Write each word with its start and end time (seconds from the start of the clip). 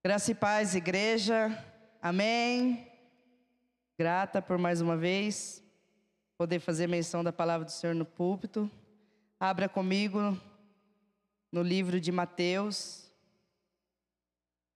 Graça 0.00 0.30
e 0.30 0.34
paz, 0.34 0.76
igreja. 0.76 1.48
Amém. 2.00 2.88
Grata 3.98 4.40
por 4.40 4.56
mais 4.56 4.80
uma 4.80 4.96
vez 4.96 5.60
poder 6.36 6.60
fazer 6.60 6.86
menção 6.86 7.24
da 7.24 7.32
palavra 7.32 7.64
do 7.64 7.72
Senhor 7.72 7.94
no 7.96 8.04
púlpito. 8.06 8.70
Abra 9.40 9.68
comigo 9.68 10.40
no 11.50 11.62
livro 11.62 12.00
de 12.00 12.12
Mateus, 12.12 13.12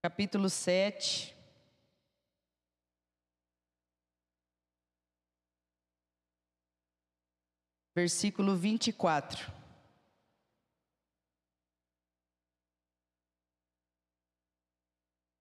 capítulo 0.03 0.51
7. 0.51 1.33
Versículo 7.95 8.57
24. 8.57 9.62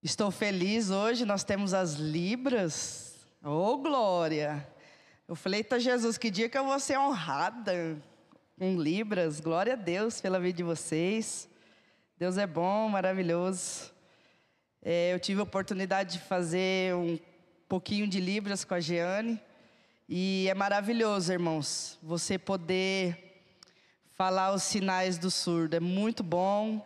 Estou 0.03 0.31
feliz 0.31 0.89
hoje, 0.89 1.25
nós 1.25 1.43
temos 1.43 1.75
as 1.75 1.93
Libras. 1.93 3.13
Oh, 3.43 3.77
glória! 3.77 4.67
Eu 5.27 5.35
falei, 5.35 5.59
eita 5.59 5.79
Jesus, 5.79 6.17
que 6.17 6.31
dia 6.31 6.49
que 6.49 6.57
eu 6.57 6.65
vou 6.65 6.79
ser 6.79 6.97
honrada 6.97 8.01
com 8.57 8.81
Libras. 8.81 9.39
Glória 9.39 9.73
a 9.73 9.75
Deus 9.75 10.19
pela 10.19 10.39
vida 10.39 10.57
de 10.57 10.63
vocês. 10.63 11.47
Deus 12.17 12.39
é 12.39 12.47
bom, 12.47 12.89
maravilhoso. 12.89 13.93
É, 14.81 15.13
eu 15.13 15.19
tive 15.19 15.39
a 15.39 15.43
oportunidade 15.43 16.13
de 16.13 16.23
fazer 16.23 16.95
um 16.95 17.19
pouquinho 17.69 18.07
de 18.07 18.19
Libras 18.19 18.65
com 18.65 18.73
a 18.73 18.79
Jeane. 18.79 19.39
E 20.09 20.47
é 20.49 20.55
maravilhoso, 20.55 21.31
irmãos, 21.31 21.99
você 22.01 22.39
poder 22.39 23.43
falar 24.17 24.51
os 24.51 24.63
sinais 24.63 25.19
do 25.19 25.29
surdo. 25.29 25.75
É 25.75 25.79
muito 25.79 26.23
bom. 26.23 26.83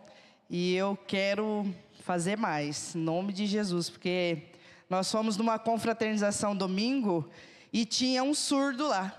E 0.50 0.74
eu 0.76 0.98
quero 1.06 1.74
fazer 2.06 2.38
mais, 2.38 2.94
em 2.94 3.00
nome 3.00 3.32
de 3.32 3.46
Jesus, 3.46 3.90
porque 3.90 4.44
nós 4.88 5.10
fomos 5.10 5.36
numa 5.36 5.58
confraternização 5.58 6.54
domingo 6.54 7.28
e 7.72 7.84
tinha 7.84 8.22
um 8.22 8.32
surdo 8.32 8.86
lá. 8.86 9.12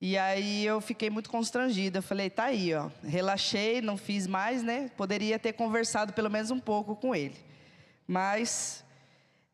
E 0.00 0.18
aí 0.18 0.66
eu 0.66 0.80
fiquei 0.80 1.08
muito 1.08 1.30
constrangida. 1.30 1.98
Eu 1.98 2.02
falei, 2.02 2.28
tá 2.28 2.46
aí, 2.46 2.74
ó. 2.74 2.90
Relaxei, 3.04 3.80
não 3.80 3.96
fiz 3.96 4.26
mais, 4.26 4.64
né? 4.64 4.90
Poderia 4.96 5.38
ter 5.38 5.52
conversado 5.52 6.12
pelo 6.12 6.28
menos 6.28 6.50
um 6.50 6.58
pouco 6.58 6.96
com 6.96 7.14
ele. 7.14 7.36
Mas, 8.04 8.84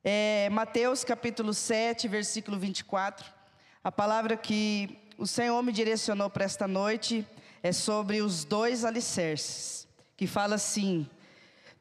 é, 0.02 0.48
Mateus 0.50 1.04
capítulo 1.04 1.52
7, 1.52 2.08
versículo 2.08 2.58
24. 2.58 3.30
A 3.82 3.92
palavra 3.92 4.38
que 4.38 4.98
o 5.18 5.26
Senhor 5.26 5.62
me 5.62 5.70
direcionou 5.70 6.30
para 6.30 6.46
esta 6.46 6.66
noite 6.66 7.26
é 7.62 7.72
sobre 7.72 8.22
os 8.22 8.42
dois 8.42 8.86
alicerces. 8.86 9.86
Que 10.16 10.26
fala 10.26 10.54
assim: 10.54 11.06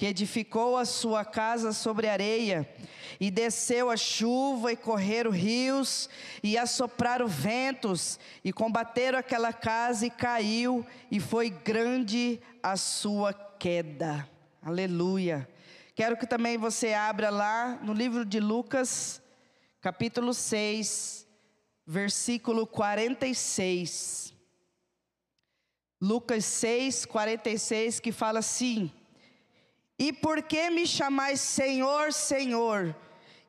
que 0.00 0.06
edificou 0.06 0.78
a 0.78 0.86
sua 0.86 1.26
casa 1.26 1.74
sobre 1.74 2.08
areia, 2.08 2.66
e 3.20 3.30
desceu 3.30 3.90
a 3.90 3.98
chuva, 3.98 4.72
e 4.72 4.76
correram 4.76 5.30
rios, 5.30 6.08
e 6.42 6.56
assopraram 6.56 7.26
ventos, 7.26 8.18
e 8.42 8.50
combateram 8.50 9.18
aquela 9.18 9.52
casa, 9.52 10.06
e 10.06 10.10
caiu, 10.10 10.86
e 11.10 11.20
foi 11.20 11.50
grande 11.50 12.40
a 12.62 12.78
sua 12.78 13.34
queda. 13.34 14.26
Aleluia. 14.62 15.46
Quero 15.94 16.16
que 16.16 16.26
também 16.26 16.56
você 16.56 16.94
abra 16.94 17.28
lá 17.28 17.78
no 17.82 17.92
livro 17.92 18.24
de 18.24 18.40
Lucas, 18.40 19.20
capítulo 19.82 20.32
6, 20.32 21.28
versículo 21.86 22.66
46. 22.66 24.32
Lucas 26.00 26.46
6, 26.46 27.04
46, 27.04 28.00
que 28.00 28.10
fala 28.10 28.38
assim: 28.38 28.90
e 30.00 30.14
por 30.14 30.42
que 30.42 30.70
me 30.70 30.86
chamais 30.86 31.42
Senhor, 31.42 32.10
Senhor, 32.10 32.96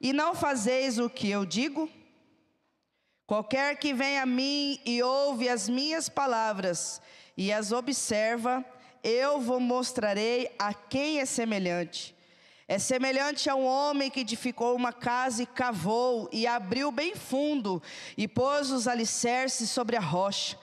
e 0.01 0.11
não 0.11 0.35
fazeis 0.35 0.99
o 0.99 1.09
que 1.09 1.29
eu 1.29 1.45
digo? 1.45 1.89
Qualquer 3.25 3.77
que 3.77 3.93
vem 3.93 4.19
a 4.19 4.25
mim 4.25 4.77
e 4.85 5.01
ouve 5.01 5.47
as 5.47 5.69
minhas 5.69 6.09
palavras 6.09 7.01
e 7.37 7.53
as 7.53 7.71
observa, 7.71 8.65
eu 9.01 9.39
vos 9.39 9.61
mostrarei 9.61 10.53
a 10.59 10.73
quem 10.73 11.21
é 11.21 11.25
semelhante. 11.25 12.13
É 12.67 12.77
semelhante 12.77 13.49
a 13.49 13.55
um 13.55 13.65
homem 13.65 14.09
que 14.09 14.19
edificou 14.19 14.75
uma 14.75 14.91
casa 14.91 15.43
e 15.43 15.45
cavou 15.45 16.27
e 16.33 16.45
abriu 16.45 16.91
bem 16.91 17.15
fundo 17.15 17.81
e 18.17 18.27
pôs 18.27 18.71
os 18.71 18.89
alicerces 18.89 19.69
sobre 19.69 19.95
a 19.95 20.01
rocha. 20.01 20.57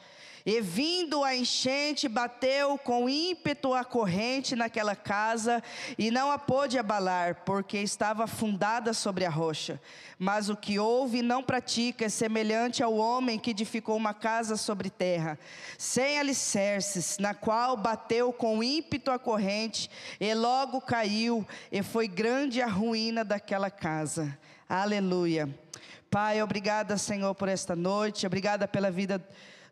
E 0.50 0.62
vindo 0.62 1.22
a 1.24 1.36
enchente, 1.36 2.08
bateu 2.08 2.78
com 2.78 3.06
ímpeto 3.06 3.74
a 3.74 3.84
corrente 3.84 4.56
naquela 4.56 4.96
casa 4.96 5.62
e 5.98 6.10
não 6.10 6.32
a 6.32 6.38
pôde 6.38 6.78
abalar, 6.78 7.42
porque 7.44 7.76
estava 7.76 8.26
fundada 8.26 8.94
sobre 8.94 9.26
a 9.26 9.28
rocha. 9.28 9.78
Mas 10.18 10.48
o 10.48 10.56
que 10.56 10.78
ouve 10.78 11.18
e 11.18 11.22
não 11.22 11.42
pratica 11.42 12.06
é 12.06 12.08
semelhante 12.08 12.82
ao 12.82 12.94
homem 12.96 13.38
que 13.38 13.50
edificou 13.50 13.94
uma 13.94 14.14
casa 14.14 14.56
sobre 14.56 14.88
terra, 14.88 15.38
sem 15.76 16.18
alicerces, 16.18 17.18
na 17.18 17.34
qual 17.34 17.76
bateu 17.76 18.32
com 18.32 18.62
ímpeto 18.62 19.10
a 19.10 19.18
corrente, 19.18 19.90
e 20.18 20.32
logo 20.32 20.80
caiu, 20.80 21.46
e 21.70 21.82
foi 21.82 22.08
grande 22.08 22.62
a 22.62 22.66
ruína 22.66 23.22
daquela 23.22 23.70
casa. 23.70 24.34
Aleluia. 24.66 25.46
Pai, 26.10 26.42
obrigada, 26.42 26.96
Senhor, 26.96 27.34
por 27.34 27.50
esta 27.50 27.76
noite, 27.76 28.26
obrigada 28.26 28.66
pela 28.66 28.90
vida 28.90 29.22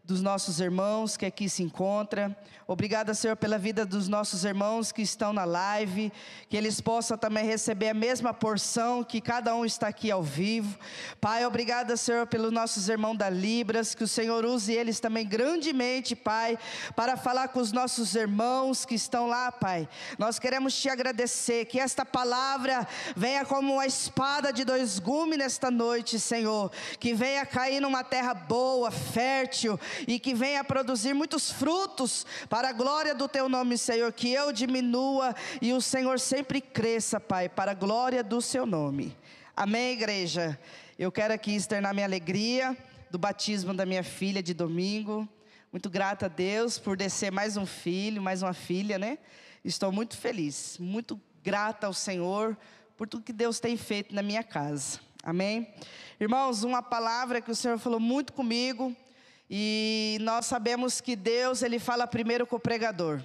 dos 0.07 0.23
nossos 0.23 0.61
irmãos 0.61 1.17
que 1.17 1.27
aqui 1.27 1.49
se 1.49 1.65
encontram. 1.65 2.35
Obrigada, 2.69 3.13
Senhor, 3.13 3.37
pela 3.37 3.59
vida 3.59 3.85
dos 3.85 4.07
nossos 4.07 4.45
irmãos 4.45 4.93
que 4.93 5.03
estão 5.03 5.33
na 5.33 5.45
live, 5.45 6.13
que 6.49 6.57
eles 6.57 6.81
possam 6.81 7.19
também 7.19 7.45
receber 7.45 7.89
a 7.89 7.95
mesma 7.95 8.33
porção 8.33 9.03
que 9.03 9.21
cada 9.21 9.55
um 9.55 9.65
está 9.65 9.89
aqui 9.89 10.11
ao 10.11 10.23
vivo. 10.23 10.79
Pai, 11.21 11.45
obrigada, 11.45 11.97
Senhor, 11.97 12.27
pelos 12.27 12.53
nossos 12.53 12.89
irmãos 12.89 13.17
da 13.17 13.29
Libras, 13.29 13.95
que 13.97 14.05
o 14.05 14.09
Senhor 14.09 14.45
use 14.45 14.73
eles 14.73 15.01
também 15.01 15.27
grandemente, 15.27 16.15
Pai, 16.15 16.57
para 16.95 17.17
falar 17.17 17.49
com 17.49 17.59
os 17.59 17.73
nossos 17.73 18.15
irmãos 18.15 18.85
que 18.85 18.95
estão 18.95 19.27
lá, 19.27 19.51
Pai. 19.51 19.89
Nós 20.19 20.39
queremos 20.39 20.75
te 20.81 20.89
agradecer, 20.89 21.67
que 21.67 21.81
esta 21.81 22.05
palavra 22.05 22.87
venha 23.17 23.45
como 23.45 23.75
uma 23.75 23.87
espada 23.87 24.53
de 24.53 24.65
dois 24.65 25.01
gumes 25.01 25.39
nesta 25.39 25.69
noite, 25.69 26.19
Senhor, 26.21 26.71
que 27.01 27.13
venha 27.13 27.45
cair 27.45 27.81
numa 27.81 28.05
terra 28.05 28.35
boa, 28.35 28.91
fértil, 28.91 29.79
e 30.07 30.19
que 30.19 30.35
venha 30.35 30.65
produzir 30.65 31.15
muitos 31.15 31.51
frutos 31.51 32.27
para 32.49 32.71
a 32.71 32.73
glória 32.73 33.15
do 33.15 33.29
teu 33.29 33.49
nome, 33.49 33.79
Senhor. 33.79 34.13
Que 34.13 34.33
eu 34.33 34.53
diminua 34.53 35.35
e 35.61 35.73
o 35.73 35.81
Senhor 35.81 36.19
sempre 36.19 36.61
cresça, 36.61 37.21
Pai, 37.21 37.49
para 37.49 37.73
a 37.73 37.75
glória 37.75 38.23
do 38.23 38.41
seu 38.41 38.67
nome. 38.67 39.17
Amém, 39.57 39.93
igreja? 39.93 40.59
Eu 40.99 41.13
quero 41.13 41.33
aqui 41.33 41.55
externar 41.55 41.95
minha 41.95 42.07
alegria 42.07 42.77
do 43.11 43.19
batismo 43.19 43.73
da 43.73 43.87
minha 43.87 44.03
filha 44.03 44.43
de 44.43 44.53
domingo. 44.53 45.29
Muito 45.73 45.91
grata 45.91 46.27
a 46.27 46.29
Deus 46.29 46.79
por 46.79 46.97
descer 46.97 47.31
mais 47.31 47.57
um 47.57 47.67
filho, 47.67 48.23
mais 48.23 48.43
uma 48.43 48.53
filha, 48.53 48.99
né? 48.99 49.19
Estou 49.65 49.91
muito 49.91 50.17
feliz, 50.17 50.77
muito 50.79 51.21
grata 51.43 51.87
ao 51.87 51.93
Senhor 51.93 52.57
por 52.97 53.09
tudo 53.09 53.25
que 53.25 53.33
Deus 53.33 53.61
tem 53.61 53.77
feito 53.77 54.15
na 54.15 54.23
minha 54.23 54.43
casa. 54.43 55.01
Amém? 55.23 55.75
Irmãos, 56.21 56.63
uma 56.63 56.83
palavra 56.83 57.41
que 57.41 57.51
o 57.51 57.55
Senhor 57.55 57.79
falou 57.79 58.01
muito 58.01 58.33
comigo 58.33 58.97
e 59.49 60.19
nós 60.21 60.47
sabemos 60.47 61.01
que 61.01 61.15
Deus, 61.15 61.63
ele 61.63 61.79
fala 61.79 62.07
primeiro 62.07 62.47
com 62.47 62.57
o 62.57 62.61
pregador. 62.61 63.23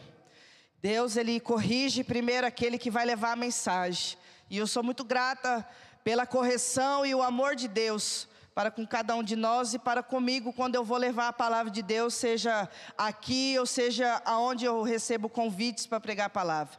Deus, 0.81 1.15
ele 1.15 1.39
corrige 1.39 2.03
primeiro 2.03 2.45
aquele 2.45 2.77
que 2.77 2.91
vai 2.91 3.05
levar 3.05 3.31
a 3.31 3.35
mensagem. 3.35 4.17
E 4.49 4.57
eu 4.57 4.67
sou 4.67 4.83
muito 4.83 5.03
grata 5.03 5.67
pela 6.03 6.25
correção 6.25 7.05
e 7.05 7.13
o 7.13 7.21
amor 7.21 7.55
de 7.55 7.67
Deus 7.67 8.27
para 8.53 8.69
com 8.69 8.85
cada 8.85 9.15
um 9.15 9.23
de 9.23 9.35
nós 9.35 9.73
e 9.73 9.79
para 9.79 10.03
comigo 10.03 10.51
quando 10.51 10.75
eu 10.75 10.83
vou 10.83 10.97
levar 10.97 11.29
a 11.29 11.33
palavra 11.33 11.71
de 11.71 11.81
Deus, 11.81 12.13
seja 12.13 12.67
aqui 12.97 13.55
ou 13.57 13.65
seja 13.65 14.21
aonde 14.25 14.65
eu 14.65 14.81
recebo 14.81 15.29
convites 15.29 15.87
para 15.87 16.01
pregar 16.01 16.27
a 16.27 16.29
palavra. 16.29 16.77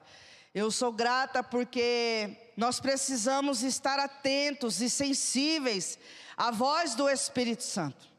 Eu 0.54 0.70
sou 0.70 0.92
grata 0.92 1.42
porque 1.42 2.36
nós 2.56 2.78
precisamos 2.78 3.62
estar 3.62 3.98
atentos 3.98 4.82
e 4.82 4.90
sensíveis 4.90 5.98
à 6.36 6.50
voz 6.50 6.94
do 6.94 7.08
Espírito 7.08 7.62
Santo. 7.62 8.12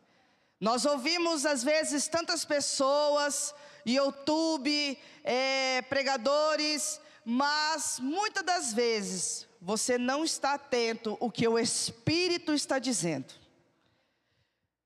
Nós 0.63 0.85
ouvimos 0.85 1.45
às 1.45 1.61
vezes 1.61 2.07
tantas 2.07 2.45
pessoas, 2.45 3.53
YouTube, 3.85 4.97
é, 5.21 5.81
pregadores, 5.89 7.01
mas 7.25 7.99
muitas 7.99 8.45
das 8.45 8.73
vezes 8.73 9.45
você 9.59 9.97
não 9.97 10.23
está 10.23 10.53
atento 10.53 11.17
o 11.19 11.29
que 11.29 11.45
o 11.45 11.59
Espírito 11.59 12.53
está 12.53 12.79
dizendo. 12.79 13.33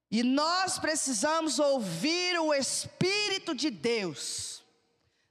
E 0.09 0.23
nós 0.23 0.79
precisamos 0.79 1.59
ouvir 1.59 2.39
o 2.39 2.55
Espírito 2.55 3.53
de 3.53 3.69
Deus. 3.69 4.63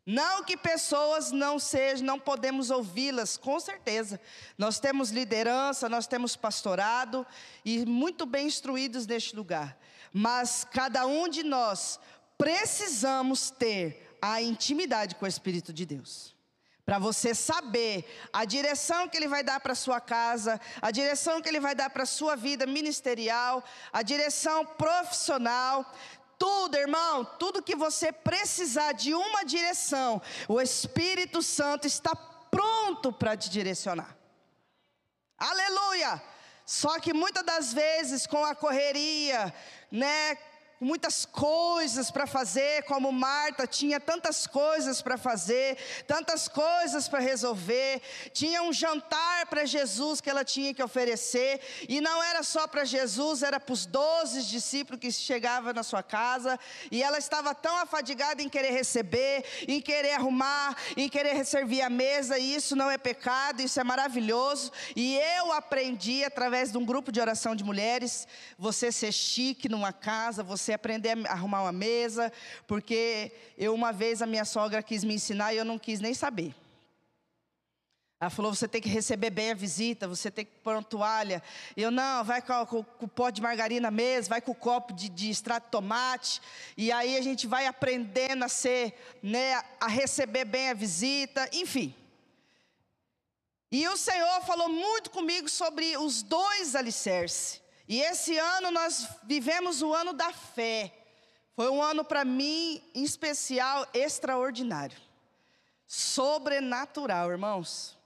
Não 0.07 0.45
que 0.45 0.57
pessoas 0.57 1.33
não 1.33 1.59
sejam, 1.59 2.07
não 2.07 2.21
podemos 2.21 2.71
ouvi-las, 2.71 3.37
com 3.37 3.59
certeza. 3.59 4.21
Nós 4.57 4.79
temos 4.79 5.11
liderança, 5.11 5.89
nós 5.89 6.07
temos 6.07 6.37
pastorado 6.37 7.27
e 7.65 7.85
muito 7.85 8.25
bem 8.25 8.47
instruídos 8.47 9.09
neste 9.09 9.35
lugar. 9.35 9.77
Mas 10.19 10.65
cada 10.65 11.07
um 11.07 11.29
de 11.29 11.43
nós 11.43 12.01
precisamos 12.39 13.51
ter 13.51 14.17
a 14.23 14.41
intimidade 14.41 15.15
com 15.15 15.27
o 15.27 15.29
Espírito 15.29 15.75
de 15.75 15.85
Deus. 15.85 16.35
Para 16.87 16.99
você 16.99 17.35
saber 17.35 18.11
a 18.33 18.47
direção 18.47 19.11
que 19.11 19.17
ele 19.19 19.29
vai 19.29 19.43
dar 19.45 19.61
para 19.61 19.75
sua 19.75 20.01
casa, 20.01 20.59
a 20.81 20.91
direção 20.91 21.43
que 21.43 21.51
ele 21.51 21.61
vai 21.61 21.75
dar 21.75 21.91
para 21.91 22.07
sua 22.07 22.35
vida 22.35 22.65
ministerial, 22.65 23.63
a 23.93 24.01
direção 24.01 24.65
profissional, 24.65 25.85
tudo, 26.39 26.79
irmão, 26.79 27.23
tudo 27.39 27.63
que 27.63 27.77
você 27.77 28.11
precisar 28.11 28.93
de 28.93 29.13
uma 29.13 29.45
direção, 29.45 30.23
o 30.49 30.59
Espírito 30.63 31.43
Santo 31.43 31.87
está 31.87 32.17
pronto 32.51 33.13
para 33.13 33.37
te 33.37 33.51
direcionar. 33.51 34.17
Aleluia! 35.37 36.36
Só 36.67 36.99
que 36.99 37.15
muitas 37.15 37.45
das 37.45 37.73
vezes 37.73 38.27
com 38.27 38.45
a 38.45 38.53
correria, 38.53 39.55
né, 39.91 40.37
muitas 40.81 41.25
coisas 41.25 42.11
para 42.11 42.27
fazer, 42.27 42.83
como 42.85 43.11
Marta 43.11 43.67
tinha 43.67 43.99
tantas 43.99 44.47
coisas 44.47 45.01
para 45.01 45.17
fazer, 45.17 45.79
tantas 46.07 46.49
coisas 46.49 47.09
para 47.09 47.21
resolver. 47.21 48.03
Tinha 48.33 48.63
um 48.63 48.73
jantar 48.73 49.47
para 49.47 49.65
Jesus 49.65 50.21
que 50.21 50.29
ela 50.29 50.45
tinha 50.45 50.75
que 50.75 50.83
oferecer, 50.83 51.61
e 51.89 52.01
não 52.01 52.23
era 52.23 52.43
só 52.43 52.67
para 52.67 52.85
Jesus, 52.85 53.43
era 53.43 53.59
para 53.59 53.73
os 53.73 53.87
doze 53.87 54.43
discípulos 54.43 55.01
que 55.01 55.11
chegavam 55.11 55.73
na 55.73 55.83
sua 55.83 56.03
casa, 56.03 56.59
e 56.91 57.03
ela 57.03 57.19
estava 57.19 57.55
tão 57.55 57.77
afadigada 57.79 58.43
em 58.43 58.49
querer 58.49 58.71
receber, 58.71 59.45
em 59.67 59.81
querer 59.81 60.13
arrumar, 60.13 60.77
em 60.97 61.09
querer 61.09 61.45
servir 61.45 61.83
a 61.83 61.91
mesa, 61.91 62.39
e 62.39 62.55
isso 62.55 62.77
não 62.77 62.91
é 62.91 62.99
pecado, 62.99 63.63
isso 63.63 63.81
é 63.81 63.85
maravilhoso. 63.85 64.71
E 64.95 65.17
eu 65.17 65.53
aprendi 65.53 66.25
através 66.25 66.71
de 66.71 66.79
um 66.79 66.85
grupo 66.85 67.11
de 67.11 67.21
oração 67.21 67.57
de 67.57 67.65
mulheres, 67.65 68.29
você 68.59 68.93
ser 68.93 69.13
chique 69.13 69.69
numa 69.69 69.93
casa, 69.93 70.43
você 70.43 70.66
você 70.67 70.73
aprender 70.73 71.17
a 71.27 71.33
arrumar 71.33 71.63
uma 71.63 71.73
mesa, 71.73 72.33
porque 72.67 73.33
eu 73.57 73.73
uma 73.73 73.93
vez 73.93 74.21
a 74.21 74.27
minha 74.27 74.45
sogra 74.45 74.83
quis 74.83 75.05
me 75.05 75.15
ensinar 75.15 75.55
e 75.55 75.57
eu 75.57 75.65
não 75.65 75.79
quis 75.79 76.01
nem 76.01 76.13
saber. 76.13 76.55
Ela 78.19 78.31
falou: 78.31 78.53
você 78.53 78.67
tem 78.67 78.81
que 78.81 78.89
receber 78.89 79.31
bem 79.31 79.53
a 79.53 79.55
visita, 79.55 80.09
você 80.09 80.31
tem 80.31 80.45
que 80.45 80.53
pôr 80.65 80.75
uma 80.75 80.83
toalha. 80.83 81.43
Eu, 81.77 81.91
não, 81.91 82.25
vai 82.25 82.43
com, 82.43 82.67
com, 82.67 82.83
com 82.83 83.05
o 83.07 83.09
pó 83.09 83.31
de 83.31 83.41
margarina 83.41 83.91
mesmo, 83.91 84.31
vai 84.31 84.41
com 84.41 84.53
o 84.53 84.55
copo 84.55 84.93
de, 84.93 85.09
de 85.09 85.31
extrato 85.31 85.67
de 85.67 85.71
tomate. 85.71 86.41
E 86.77 86.91
aí 86.91 87.17
a 87.17 87.23
gente 87.23 87.47
vai 87.47 87.67
aprendendo 87.67 88.45
a 88.45 88.49
ser, 88.49 88.95
né, 89.23 89.63
a 89.81 89.87
receber 89.87 90.47
bem 90.47 90.71
a 90.71 90.75
visita, 90.75 91.49
enfim. 91.53 91.95
E 93.71 93.87
o 93.89 93.97
Senhor 93.97 94.41
falou 94.43 94.69
muito 94.69 95.11
comigo 95.11 95.49
sobre 95.49 95.97
os 95.99 96.23
dois 96.23 96.75
alicerces. 96.75 97.61
E 97.89 98.01
esse 98.01 98.37
ano 98.37 98.71
nós 98.71 99.09
vivemos 99.23 99.83
o 99.83 99.95
ano 99.95 100.13
da 100.13 100.33
fé. 100.33 100.93
Foi 101.55 101.71
um 101.71 101.83
ano 101.83 102.05
para 102.05 102.25
mim, 102.25 102.83
em 102.95 103.05
especial, 103.05 103.87
extraordinário. 103.95 104.99
Sobrenatural, 105.87 107.31
irmãos. 107.31 107.97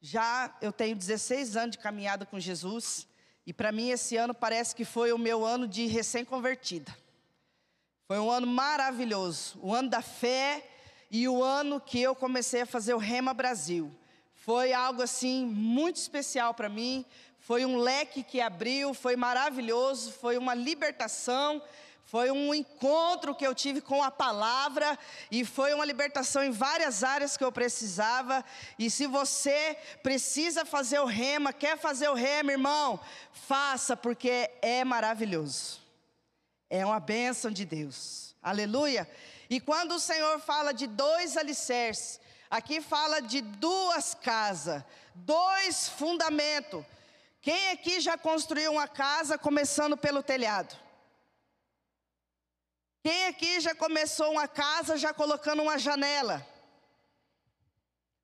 Já 0.00 0.54
eu 0.60 0.70
tenho 0.70 0.94
16 0.94 1.56
anos 1.56 1.72
de 1.72 1.78
caminhada 1.78 2.26
com 2.26 2.38
Jesus. 2.38 3.08
E 3.46 3.52
para 3.52 3.72
mim 3.72 3.90
esse 3.90 4.16
ano 4.16 4.34
parece 4.34 4.74
que 4.74 4.84
foi 4.84 5.12
o 5.12 5.18
meu 5.18 5.44
ano 5.44 5.66
de 5.66 5.86
recém-convertida. 5.86 6.96
Foi 8.06 8.18
um 8.18 8.30
ano 8.30 8.46
maravilhoso. 8.46 9.58
O 9.62 9.74
ano 9.74 9.88
da 9.88 10.02
fé 10.02 10.68
e 11.10 11.26
o 11.26 11.42
ano 11.42 11.80
que 11.80 12.00
eu 12.00 12.14
comecei 12.14 12.62
a 12.62 12.66
fazer 12.66 12.94
o 12.94 12.98
Rema 12.98 13.32
Brasil. 13.32 13.92
Foi 14.34 14.72
algo 14.72 15.02
assim 15.02 15.44
muito 15.44 15.96
especial 15.96 16.54
para 16.54 16.68
mim 16.68 17.04
foi 17.46 17.64
um 17.64 17.76
leque 17.76 18.24
que 18.24 18.40
abriu, 18.40 18.92
foi 18.92 19.14
maravilhoso, 19.14 20.10
foi 20.10 20.36
uma 20.36 20.52
libertação, 20.52 21.62
foi 22.04 22.28
um 22.28 22.52
encontro 22.52 23.36
que 23.36 23.46
eu 23.46 23.54
tive 23.54 23.80
com 23.80 24.02
a 24.02 24.10
palavra 24.10 24.98
e 25.30 25.44
foi 25.44 25.72
uma 25.72 25.84
libertação 25.84 26.42
em 26.42 26.50
várias 26.50 27.04
áreas 27.04 27.36
que 27.36 27.44
eu 27.44 27.52
precisava. 27.52 28.44
E 28.76 28.90
se 28.90 29.06
você 29.06 29.78
precisa 30.02 30.64
fazer 30.64 30.98
o 30.98 31.04
rema, 31.04 31.52
quer 31.52 31.78
fazer 31.78 32.08
o 32.08 32.14
rema, 32.14 32.50
irmão, 32.50 32.98
faça, 33.30 33.96
porque 33.96 34.50
é 34.60 34.84
maravilhoso. 34.84 35.80
É 36.68 36.84
uma 36.84 36.98
bênção 36.98 37.48
de 37.48 37.64
Deus. 37.64 38.34
Aleluia. 38.42 39.08
E 39.48 39.60
quando 39.60 39.92
o 39.92 40.00
Senhor 40.00 40.40
fala 40.40 40.74
de 40.74 40.88
dois 40.88 41.36
alicerces, 41.36 42.18
aqui 42.50 42.80
fala 42.80 43.22
de 43.22 43.40
duas 43.40 44.14
casas, 44.14 44.82
dois 45.14 45.88
fundamentos. 45.90 46.84
Quem 47.46 47.70
aqui 47.70 48.00
já 48.00 48.18
construiu 48.18 48.72
uma 48.72 48.88
casa 48.88 49.38
começando 49.38 49.96
pelo 49.96 50.20
telhado? 50.20 50.76
Quem 53.04 53.26
aqui 53.26 53.60
já 53.60 53.72
começou 53.72 54.32
uma 54.32 54.48
casa 54.48 54.96
já 54.96 55.14
colocando 55.14 55.62
uma 55.62 55.78
janela? 55.78 56.44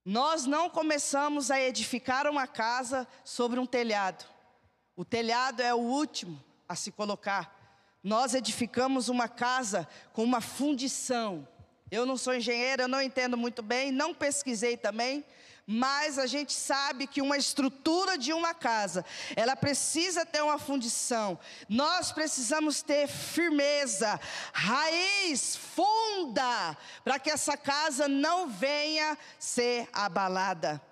Nós 0.05 0.45
não 0.45 0.69
começamos 0.69 1.53
a 1.53 1.61
edificar 1.61 2.27
uma 2.27 2.49
casa 2.49 3.07
sobre 3.23 3.61
um 3.61 3.65
telhado. 3.65 4.25
O 4.97 5.05
telhado 5.05 5.63
é 5.63 5.73
o 5.73 5.79
último 5.79 6.43
a 6.69 6.75
se 6.75 6.91
colocar. 6.91 7.57
Nós 8.03 8.35
edificamos 8.35 9.09
uma 9.09 9.29
casa 9.29 9.89
com 10.13 10.25
uma 10.25 10.41
fundição. 10.41 11.47
Eu 11.93 12.05
não 12.05 12.17
sou 12.17 12.35
engenheiro, 12.35 12.83
eu 12.83 12.89
não 12.89 13.01
entendo 13.01 13.37
muito 13.37 13.63
bem, 13.63 13.93
não 13.93 14.13
pesquisei 14.13 14.77
também, 14.77 15.25
mas 15.73 16.19
a 16.19 16.27
gente 16.27 16.53
sabe 16.53 17.07
que 17.07 17.23
uma 17.23 17.39
estrutura 17.39 18.19
de 18.19 18.31
uma 18.33 18.53
casa, 18.53 19.05
ela 19.35 19.57
precisa 19.57 20.27
ter 20.27 20.43
uma 20.43 20.59
fundição. 20.59 21.39
Nós 21.67 22.13
precisamos 22.13 22.83
ter 22.83 23.09
firmeza, 23.09 24.21
raiz 24.53 25.57
funda, 25.57 26.77
para 27.03 27.19
que 27.19 27.31
essa 27.31 27.57
casa 27.57 28.07
não 28.07 28.49
venha 28.49 29.17
ser 29.39 29.89
abalada. 29.93 30.92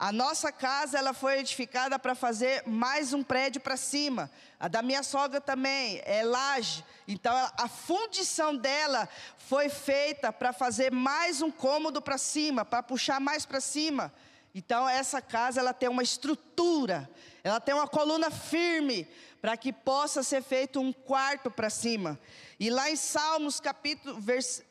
A 0.00 0.10
nossa 0.12 0.50
casa 0.50 0.96
ela 0.96 1.12
foi 1.12 1.40
edificada 1.40 1.98
para 1.98 2.14
fazer 2.14 2.62
mais 2.66 3.12
um 3.12 3.22
prédio 3.22 3.60
para 3.60 3.76
cima. 3.76 4.30
A 4.58 4.66
da 4.66 4.80
minha 4.80 5.02
sogra 5.02 5.42
também 5.42 6.00
é 6.06 6.22
laje. 6.22 6.82
Então 7.06 7.30
a 7.36 7.68
fundição 7.68 8.56
dela 8.56 9.06
foi 9.36 9.68
feita 9.68 10.32
para 10.32 10.54
fazer 10.54 10.90
mais 10.90 11.42
um 11.42 11.50
cômodo 11.50 12.00
para 12.00 12.16
cima, 12.16 12.64
para 12.64 12.82
puxar 12.82 13.20
mais 13.20 13.44
para 13.44 13.60
cima. 13.60 14.10
Então 14.54 14.88
essa 14.88 15.20
casa 15.20 15.60
ela 15.60 15.74
tem 15.74 15.90
uma 15.90 16.02
estrutura, 16.02 17.06
ela 17.44 17.60
tem 17.60 17.74
uma 17.74 17.86
coluna 17.86 18.30
firme 18.30 19.06
para 19.38 19.54
que 19.54 19.70
possa 19.70 20.22
ser 20.22 20.42
feito 20.42 20.80
um 20.80 20.94
quarto 20.94 21.50
para 21.50 21.68
cima. 21.68 22.18
E 22.58 22.70
lá 22.70 22.90
em 22.90 22.96
Salmos 22.96 23.60
capítulo 23.60 24.18
vers, 24.18 24.62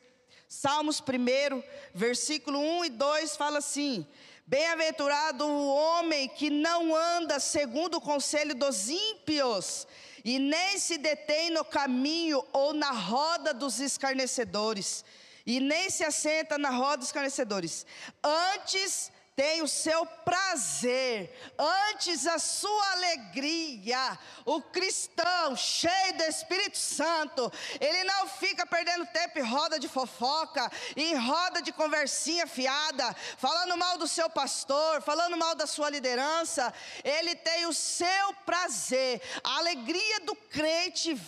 Salmos 0.48 1.00
1, 1.00 1.62
versículo 1.94 2.58
1 2.58 2.86
e 2.86 2.90
2 2.90 3.36
fala 3.36 3.58
assim: 3.58 4.04
Bem-aventurado 4.50 5.46
o 5.46 5.76
homem 5.76 6.28
que 6.28 6.50
não 6.50 6.92
anda 6.92 7.38
segundo 7.38 7.98
o 7.98 8.00
conselho 8.00 8.52
dos 8.52 8.88
ímpios, 8.88 9.86
e 10.24 10.40
nem 10.40 10.76
se 10.76 10.98
detém 10.98 11.50
no 11.50 11.64
caminho 11.64 12.44
ou 12.52 12.74
na 12.74 12.90
roda 12.90 13.54
dos 13.54 13.78
escarnecedores, 13.78 15.04
e 15.46 15.60
nem 15.60 15.88
se 15.88 16.02
assenta 16.02 16.58
na 16.58 16.70
roda 16.70 16.96
dos 16.96 17.06
escarnecedores. 17.06 17.86
Antes 18.24 19.12
tem 19.40 19.62
o 19.62 19.66
seu 19.66 20.04
prazer, 20.04 21.34
antes 21.58 22.26
a 22.26 22.38
sua 22.38 22.92
alegria. 22.92 24.18
O 24.44 24.60
cristão, 24.60 25.56
cheio 25.56 26.18
do 26.18 26.24
Espírito 26.24 26.76
Santo, 26.76 27.50
ele 27.80 28.04
não 28.04 28.28
fica 28.28 28.66
perdendo 28.66 29.06
tempo 29.06 29.38
em 29.38 29.42
roda 29.42 29.80
de 29.80 29.88
fofoca, 29.88 30.70
em 30.94 31.16
roda 31.16 31.62
de 31.62 31.72
conversinha 31.72 32.46
fiada, 32.46 33.16
falando 33.38 33.78
mal 33.78 33.96
do 33.96 34.06
seu 34.06 34.28
pastor, 34.28 35.00
falando 35.00 35.38
mal 35.38 35.54
da 35.54 35.66
sua 35.66 35.88
liderança. 35.88 36.70
Ele 37.02 37.34
tem 37.34 37.64
o 37.64 37.72
seu 37.72 38.34
prazer, 38.44 39.22
a 39.42 39.56
alegria 39.56 40.20
do 40.20 40.36
crente 40.36 41.18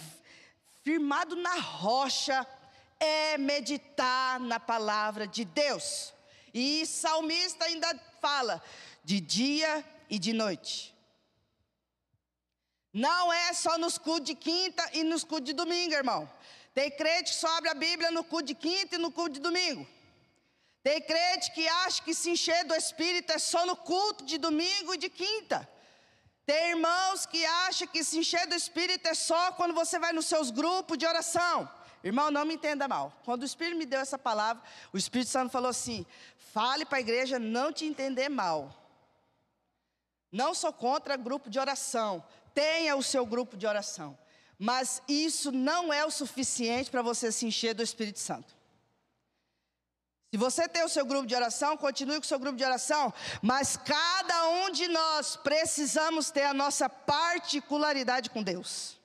firmado 0.84 1.34
na 1.34 1.54
rocha 1.54 2.46
é 3.00 3.38
meditar 3.38 4.38
na 4.38 4.60
palavra 4.60 5.26
de 5.26 5.46
Deus. 5.46 6.12
E 6.52 6.86
salmista 6.86 7.64
ainda 7.64 7.98
fala 8.20 8.62
de 9.04 9.20
dia 9.20 9.84
e 10.08 10.18
de 10.18 10.32
noite. 10.32 10.94
Não 12.92 13.32
é 13.32 13.52
só 13.54 13.78
nos 13.78 13.96
cultos 13.96 14.26
de 14.26 14.34
quinta 14.34 14.88
e 14.92 15.02
nos 15.02 15.24
cultos 15.24 15.46
de 15.46 15.54
domingo, 15.54 15.94
irmão. 15.94 16.30
Tem 16.74 16.90
crente 16.90 17.32
que 17.32 17.36
só 17.36 17.48
abre 17.56 17.70
a 17.70 17.74
Bíblia 17.74 18.10
no 18.10 18.22
culto 18.22 18.46
de 18.46 18.54
quinta 18.54 18.96
e 18.96 18.98
no 18.98 19.10
culto 19.10 19.34
de 19.34 19.40
domingo. 19.40 19.86
Tem 20.82 21.00
crente 21.00 21.52
que 21.52 21.66
acha 21.68 22.02
que 22.02 22.12
se 22.12 22.28
encher 22.30 22.64
do 22.64 22.74
Espírito 22.74 23.32
é 23.32 23.38
só 23.38 23.64
no 23.64 23.76
culto 23.76 24.24
de 24.24 24.36
domingo 24.36 24.94
e 24.94 24.98
de 24.98 25.08
quinta. 25.08 25.68
Tem 26.44 26.70
irmãos 26.70 27.24
que 27.24 27.44
acham 27.46 27.86
que 27.86 28.02
se 28.02 28.18
encher 28.18 28.46
do 28.46 28.54
Espírito 28.54 29.06
é 29.06 29.14
só 29.14 29.52
quando 29.52 29.74
você 29.74 29.98
vai 29.98 30.12
nos 30.12 30.26
seus 30.26 30.50
grupos 30.50 30.98
de 30.98 31.06
oração. 31.06 31.70
Irmão, 32.02 32.32
não 32.32 32.44
me 32.44 32.54
entenda 32.54 32.88
mal. 32.88 33.16
Quando 33.24 33.42
o 33.42 33.44
Espírito 33.44 33.78
me 33.78 33.86
deu 33.86 34.00
essa 34.00 34.18
palavra, 34.18 34.60
o 34.92 34.98
Espírito 34.98 35.30
Santo 35.30 35.52
falou 35.52 35.70
assim: 35.70 36.04
fale 36.52 36.84
para 36.84 36.98
a 36.98 37.00
igreja 37.00 37.38
não 37.38 37.72
te 37.72 37.84
entender 37.84 38.28
mal. 38.28 38.78
Não 40.30 40.54
sou 40.54 40.72
contra 40.72 41.16
grupo 41.16 41.50
de 41.50 41.58
oração. 41.58 42.24
Tenha 42.54 42.94
o 42.96 43.02
seu 43.02 43.24
grupo 43.26 43.56
de 43.56 43.66
oração. 43.66 44.18
Mas 44.58 45.02
isso 45.08 45.50
não 45.50 45.92
é 45.92 46.04
o 46.04 46.10
suficiente 46.10 46.90
para 46.90 47.02
você 47.02 47.32
se 47.32 47.46
encher 47.46 47.74
do 47.74 47.82
Espírito 47.82 48.18
Santo. 48.18 48.54
Se 50.30 50.38
você 50.38 50.66
tem 50.66 50.82
o 50.82 50.88
seu 50.88 51.04
grupo 51.04 51.26
de 51.26 51.34
oração, 51.34 51.76
continue 51.76 52.16
com 52.16 52.24
o 52.24 52.28
seu 52.28 52.38
grupo 52.38 52.56
de 52.56 52.64
oração, 52.64 53.12
mas 53.42 53.76
cada 53.76 54.48
um 54.48 54.70
de 54.70 54.88
nós 54.88 55.36
precisamos 55.36 56.30
ter 56.30 56.44
a 56.44 56.54
nossa 56.54 56.88
particularidade 56.88 58.30
com 58.30 58.42
Deus. 58.42 58.98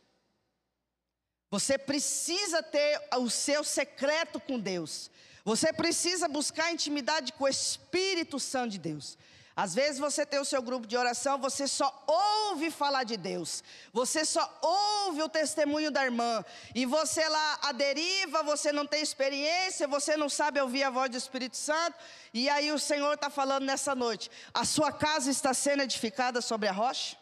Você 1.49 1.77
precisa 1.77 2.63
ter 2.63 3.01
o 3.17 3.29
seu 3.29 3.61
secreto 3.63 4.39
com 4.39 4.57
Deus. 4.57 5.11
Você 5.47 5.71
precisa 5.71 6.27
buscar 6.27 6.73
intimidade 6.73 7.31
com 7.31 7.45
o 7.45 7.47
Espírito 7.47 8.37
Santo 8.37 8.71
de 8.71 8.79
Deus. 8.79 9.17
Às 9.55 9.73
vezes 9.73 9.97
você 9.97 10.25
tem 10.25 10.41
o 10.41 10.45
seu 10.45 10.61
grupo 10.61 10.85
de 10.85 10.97
oração, 10.97 11.39
você 11.39 11.69
só 11.69 12.03
ouve 12.05 12.69
falar 12.69 13.05
de 13.05 13.15
Deus, 13.15 13.63
você 13.93 14.25
só 14.25 14.45
ouve 14.61 15.23
o 15.23 15.29
testemunho 15.29 15.89
da 15.89 16.03
irmã, 16.03 16.43
e 16.75 16.85
você 16.85 17.25
lá 17.29 17.59
a 17.61 17.71
deriva, 17.71 18.43
você 18.43 18.73
não 18.73 18.85
tem 18.85 19.01
experiência, 19.01 19.87
você 19.87 20.17
não 20.17 20.27
sabe 20.27 20.59
ouvir 20.59 20.83
a 20.83 20.89
voz 20.89 21.09
do 21.09 21.15
Espírito 21.15 21.55
Santo, 21.55 21.97
e 22.33 22.49
aí 22.49 22.69
o 22.73 22.77
Senhor 22.77 23.13
está 23.13 23.29
falando 23.29 23.63
nessa 23.63 23.95
noite: 23.95 24.29
a 24.53 24.65
sua 24.65 24.91
casa 24.91 25.31
está 25.31 25.53
sendo 25.53 25.81
edificada 25.81 26.41
sobre 26.41 26.67
a 26.67 26.73
rocha? 26.73 27.15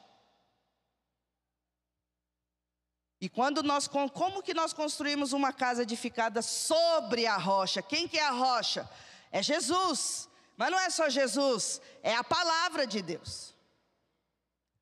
E 3.20 3.30
quando 3.30 3.64
nós, 3.64 3.88
como 3.88 4.44
que 4.44 4.54
nós 4.54 4.74
construímos 4.74 5.34
uma 5.34 5.54
casa 5.54 5.84
edificada 5.84 6.42
sobre 6.42 7.26
a 7.26 7.38
rocha? 7.38 7.82
Quem 7.82 8.08
que 8.08 8.20
é 8.20 8.26
a 8.26 8.32
rocha? 8.32 8.90
É 9.32 9.42
Jesus. 9.42 10.30
Mas 10.58 10.72
não 10.72 10.80
é 10.80 10.90
só 10.90 11.10
Jesus, 11.10 11.82
é 12.02 12.16
a 12.16 12.24
palavra 12.24 12.88
de 12.88 13.02
Deus. 13.02 13.54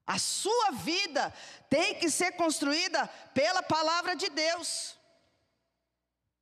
A 0.06 0.20
sua 0.20 0.72
vida 0.72 1.34
tem 1.70 1.96
que 1.96 2.10
ser 2.10 2.34
construída 2.34 3.08
pela 3.34 3.64
palavra 3.64 4.16
de 4.16 4.30
Deus. 4.30 4.96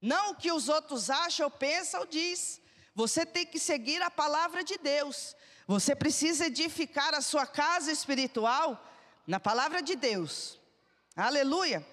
Não 0.02 0.32
o 0.32 0.36
que 0.36 0.52
os 0.52 0.68
outros 0.68 1.10
acham, 1.10 1.46
ou 1.46 1.52
pensam 1.52 2.02
ou 2.02 2.06
diz. 2.08 2.60
Você 2.96 3.26
tem 3.26 3.46
que 3.46 3.60
seguir 3.60 4.02
a 4.02 4.10
palavra 4.10 4.64
de 4.64 4.78
Deus. 4.78 5.36
Você 5.68 5.96
precisa 5.96 6.48
edificar 6.48 7.14
a 7.14 7.22
sua 7.22 7.46
casa 7.46 7.92
espiritual 7.92 8.84
na 9.26 9.40
palavra 9.40 9.82
de 9.82 9.96
Deus. 9.96 10.60
Aleluia. 11.16 11.86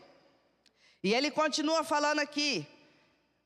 E 1.02 1.12
ele 1.12 1.30
continua 1.30 1.82
falando 1.82 2.20
aqui, 2.20 2.64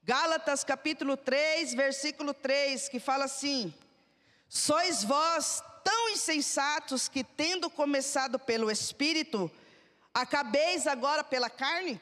Gálatas 0.02 0.62
capítulo 0.62 1.16
3, 1.16 1.72
versículo 1.72 2.34
3, 2.34 2.90
que 2.90 3.00
fala 3.00 3.24
assim: 3.24 3.72
Sois 4.48 5.02
vós 5.02 5.62
tão 5.82 6.10
insensatos 6.10 7.08
que, 7.08 7.24
tendo 7.24 7.70
começado 7.70 8.38
pelo 8.38 8.70
Espírito, 8.70 9.50
acabeis 10.12 10.86
agora 10.86 11.24
pela 11.24 11.48
carne? 11.48 11.98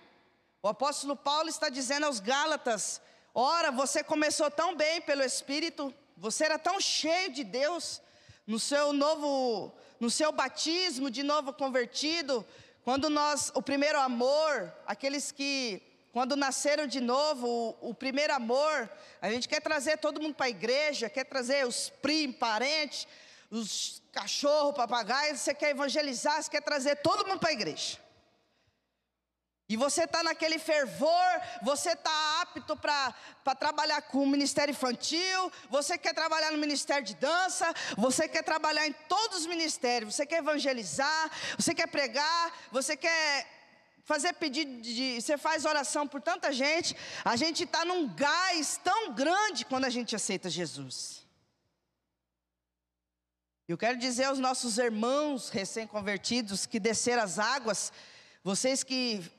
O 0.61 0.67
apóstolo 0.67 1.15
Paulo 1.15 1.49
está 1.49 1.69
dizendo 1.69 2.07
aos 2.07 2.19
Gálatas: 2.19 3.01
Ora, 3.33 3.71
você 3.71 4.03
começou 4.03 4.51
tão 4.51 4.75
bem 4.75 5.01
pelo 5.01 5.23
Espírito, 5.23 5.95
você 6.17 6.45
era 6.45 6.59
tão 6.59 6.81
cheio 6.81 7.33
de 7.33 7.45
Deus, 7.45 8.03
no 8.49 8.59
seu 8.59 8.93
novo, 8.93 9.73
no 10.01 10.11
seu 10.11 10.33
batismo 10.33 11.09
de 11.09 11.23
novo 11.23 11.53
convertido, 11.53 12.45
quando 12.91 13.09
nós, 13.09 13.53
o 13.55 13.63
primeiro 13.63 14.01
amor, 14.01 14.75
aqueles 14.85 15.31
que 15.31 15.81
quando 16.13 16.35
nasceram 16.35 16.89
de 16.89 17.01
novo, 17.01 17.47
o, 17.81 17.91
o, 17.91 17.95
primeiro 17.95 18.35
amor, 18.35 18.91
a 19.23 19.31
gente 19.31 19.49
quer 19.49 19.61
trazer 19.61 19.99
todo 19.99 20.21
mundo 20.21 20.35
para 20.35 20.47
a 20.47 20.51
igreja, 20.51 21.09
quer 21.09 21.23
trazer 21.23 21.65
os 21.65 21.89
primos, 21.89 22.37
parentes, 22.37 23.07
os 23.49 24.03
cachorros, 24.11 24.75
papagaios, 24.75 25.39
você 25.39 25.55
quer 25.55 25.71
evangelizar, 25.71 26.43
você 26.43 26.51
quer 26.51 26.63
trazer 26.63 26.97
todo 26.97 27.25
mundo 27.29 27.39
para 27.39 27.51
a 27.51 27.53
igreja. 27.53 27.97
E 29.71 29.77
você 29.77 30.03
está 30.03 30.21
naquele 30.25 30.59
fervor, 30.59 31.41
você 31.63 31.91
está 31.91 32.43
apto 32.43 32.77
para 32.77 33.55
trabalhar 33.57 34.03
com 34.03 34.25
o 34.25 34.27
ministério 34.27 34.73
infantil, 34.73 35.53
você 35.69 35.97
quer 35.97 36.13
trabalhar 36.13 36.51
no 36.51 36.59
ministério 36.59 37.07
de 37.07 37.15
dança, 37.15 37.73
você 37.97 38.27
quer 38.27 38.43
trabalhar 38.43 38.85
em 38.89 38.93
todos 39.09 39.43
os 39.43 39.47
ministérios, 39.47 40.17
você 40.17 40.27
quer 40.27 40.39
evangelizar, 40.39 41.31
você 41.57 41.73
quer 41.73 41.87
pregar, 41.87 42.53
você 42.73 42.97
quer 42.97 43.47
fazer 44.05 44.33
pedido 44.33 44.83
de. 44.83 45.21
Você 45.21 45.39
faz 45.39 45.65
oração 45.65 46.05
por 46.05 46.21
tanta 46.21 46.53
gente, 46.53 46.97
a 47.25 47.37
gente 47.37 47.63
está 47.63 47.85
num 47.85 48.13
gás 48.13 48.77
tão 48.83 49.15
grande 49.15 49.65
quando 49.65 49.85
a 49.85 49.91
gente 49.91 50.17
aceita 50.17 50.51
Jesus. 50.51 51.25
Eu 53.69 53.79
quero 53.79 53.97
dizer 53.97 54.25
aos 54.25 54.41
nossos 54.41 54.79
irmãos 54.79 55.49
recém-convertidos 55.49 56.67
que 56.67 56.81
desceram 56.81 57.23
as 57.23 57.39
águas, 57.39 57.93
vocês 58.43 58.83
que 58.83 59.39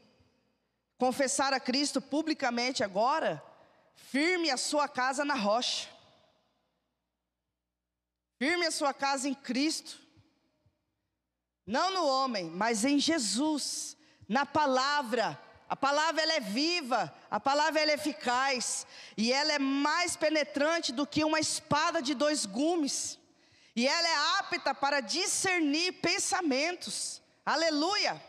confessaram 1.01 1.57
a 1.57 1.59
Cristo 1.59 1.99
publicamente 1.99 2.83
agora, 2.83 3.43
firme 3.95 4.51
a 4.51 4.55
sua 4.55 4.87
casa 4.87 5.25
na 5.25 5.33
rocha. 5.33 5.89
Firme 8.37 8.67
a 8.67 8.71
sua 8.71 8.93
casa 8.93 9.27
em 9.27 9.33
Cristo. 9.33 9.97
Não 11.65 11.89
no 11.89 12.05
homem, 12.05 12.51
mas 12.51 12.85
em 12.85 12.99
Jesus 12.99 13.97
na 14.29 14.45
palavra. 14.45 15.41
A 15.67 15.75
palavra 15.75 16.21
ela 16.21 16.33
é 16.33 16.39
viva, 16.39 17.11
a 17.31 17.39
palavra 17.39 17.81
ela 17.81 17.91
é 17.93 17.95
eficaz 17.95 18.85
e 19.17 19.33
ela 19.33 19.53
é 19.53 19.57
mais 19.57 20.15
penetrante 20.15 20.91
do 20.91 21.07
que 21.07 21.23
uma 21.23 21.39
espada 21.39 21.99
de 21.99 22.13
dois 22.13 22.45
gumes. 22.45 23.17
E 23.75 23.87
ela 23.87 24.07
é 24.07 24.39
apta 24.39 24.75
para 24.75 24.99
discernir 24.99 25.93
pensamentos. 25.93 27.23
Aleluia. 27.43 28.21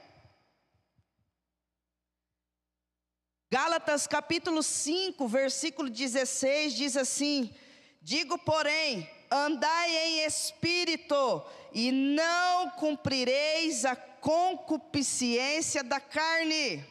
Gálatas 3.52 4.06
capítulo 4.06 4.62
5, 4.62 5.28
versículo 5.28 5.90
16 5.90 6.72
diz 6.72 6.96
assim: 6.96 7.54
Digo, 8.00 8.38
porém, 8.38 9.06
andai 9.30 9.94
em 9.94 10.24
espírito 10.24 11.44
e 11.70 11.92
não 11.92 12.70
cumprireis 12.70 13.84
a 13.84 13.94
concupiscência 13.94 15.84
da 15.84 16.00
carne. 16.00 16.82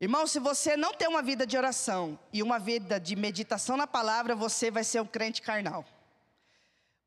Irmão, 0.00 0.26
se 0.26 0.38
você 0.38 0.78
não 0.78 0.94
tem 0.94 1.08
uma 1.08 1.20
vida 1.20 1.46
de 1.46 1.58
oração 1.58 2.18
e 2.32 2.42
uma 2.42 2.58
vida 2.58 2.98
de 2.98 3.14
meditação 3.14 3.76
na 3.76 3.86
palavra, 3.86 4.34
você 4.34 4.70
vai 4.70 4.82
ser 4.82 5.02
um 5.02 5.06
crente 5.06 5.42
carnal. 5.42 5.84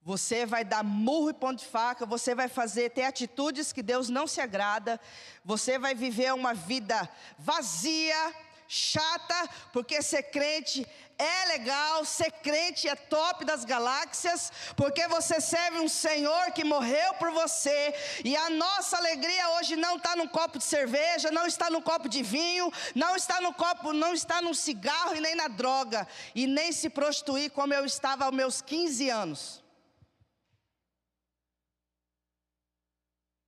Você 0.06 0.46
vai 0.46 0.64
dar 0.64 0.84
murro 0.84 1.32
e 1.32 1.34
ponto 1.34 1.58
de 1.58 1.66
faca, 1.66 2.06
você 2.06 2.36
vai 2.36 2.48
fazer, 2.48 2.92
ter 2.92 3.06
atitudes 3.06 3.74
que 3.74 3.82
Deus 3.82 4.08
não 4.08 4.28
se 4.28 4.40
agrada, 4.40 5.02
você 5.44 5.80
vai 5.80 5.96
viver 5.96 6.32
uma 6.32 6.54
vida 6.54 7.10
vazia, 7.40 8.32
chata, 8.68 9.50
porque 9.74 10.04
ser 10.04 10.22
crente 10.24 10.88
é 11.18 11.46
legal, 11.48 12.06
ser 12.06 12.30
crente 12.32 12.88
é 12.88 12.96
top 12.96 13.44
das 13.46 13.66
galáxias, 13.66 14.52
porque 14.76 15.08
você 15.08 15.42
serve 15.42 15.80
um 15.80 15.90
Senhor 15.90 16.52
que 16.52 16.64
morreu 16.64 17.16
por 17.16 17.32
você, 17.32 17.96
e 18.24 18.38
a 18.38 18.52
nossa 18.52 18.98
alegria 18.98 19.50
hoje 19.58 19.76
não 19.76 19.98
está 19.98 20.16
num 20.16 20.28
copo 20.28 20.60
de 20.60 20.66
cerveja, 20.66 21.32
não 21.32 21.48
está 21.48 21.68
num 21.68 21.82
copo 21.82 22.08
de 22.08 22.22
vinho, 22.22 22.72
não 22.94 23.16
está 23.16 23.42
no 23.42 23.52
copo, 23.52 23.92
não 23.92 24.14
está 24.14 24.40
num 24.40 24.54
cigarro 24.54 25.16
e 25.16 25.20
nem 25.20 25.34
na 25.34 25.48
droga, 25.48 26.08
e 26.36 26.46
nem 26.46 26.72
se 26.72 26.92
prostituir 26.92 27.50
como 27.50 27.74
eu 27.74 27.86
estava 27.86 28.26
aos 28.26 28.36
meus 28.36 28.62
15 28.62 29.10
anos. 29.10 29.65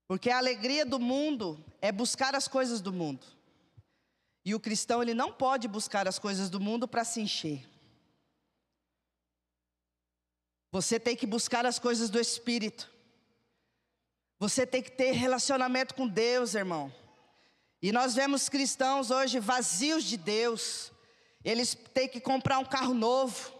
Porque 0.08 0.30
a 0.30 0.38
alegria 0.38 0.86
do 0.86 1.00
mundo 1.00 1.64
é 1.82 1.92
buscar 1.92 2.34
as 2.34 2.48
coisas 2.48 2.80
do 2.80 2.94
mundo. 2.94 3.26
E 4.46 4.56
o 4.56 4.60
cristão 4.60 5.02
ele 5.02 5.14
não 5.14 5.32
pode 5.32 5.68
buscar 5.68 6.08
as 6.08 6.18
coisas 6.18 6.50
do 6.50 6.60
mundo 6.60 6.88
para 6.88 7.04
se 7.04 7.20
encher. 7.20 7.68
Você 10.72 11.00
tem 11.00 11.16
que 11.16 11.26
buscar 11.26 11.66
as 11.66 11.78
coisas 11.78 12.10
do 12.10 12.20
Espírito. 12.20 12.90
Você 14.40 14.66
tem 14.66 14.82
que 14.82 14.92
ter 14.92 15.12
relacionamento 15.12 15.94
com 15.96 16.08
Deus, 16.08 16.56
irmão. 16.56 16.94
E 17.82 17.92
nós 17.92 18.16
vemos 18.16 18.50
cristãos 18.50 19.12
hoje 19.12 19.40
vazios 19.40 20.04
de 20.04 20.16
Deus. 20.18 20.92
Eles 21.44 21.76
têm 21.94 22.08
que 22.08 22.22
comprar 22.22 22.60
um 22.60 22.66
carro 22.66 22.94
novo. 22.94 23.52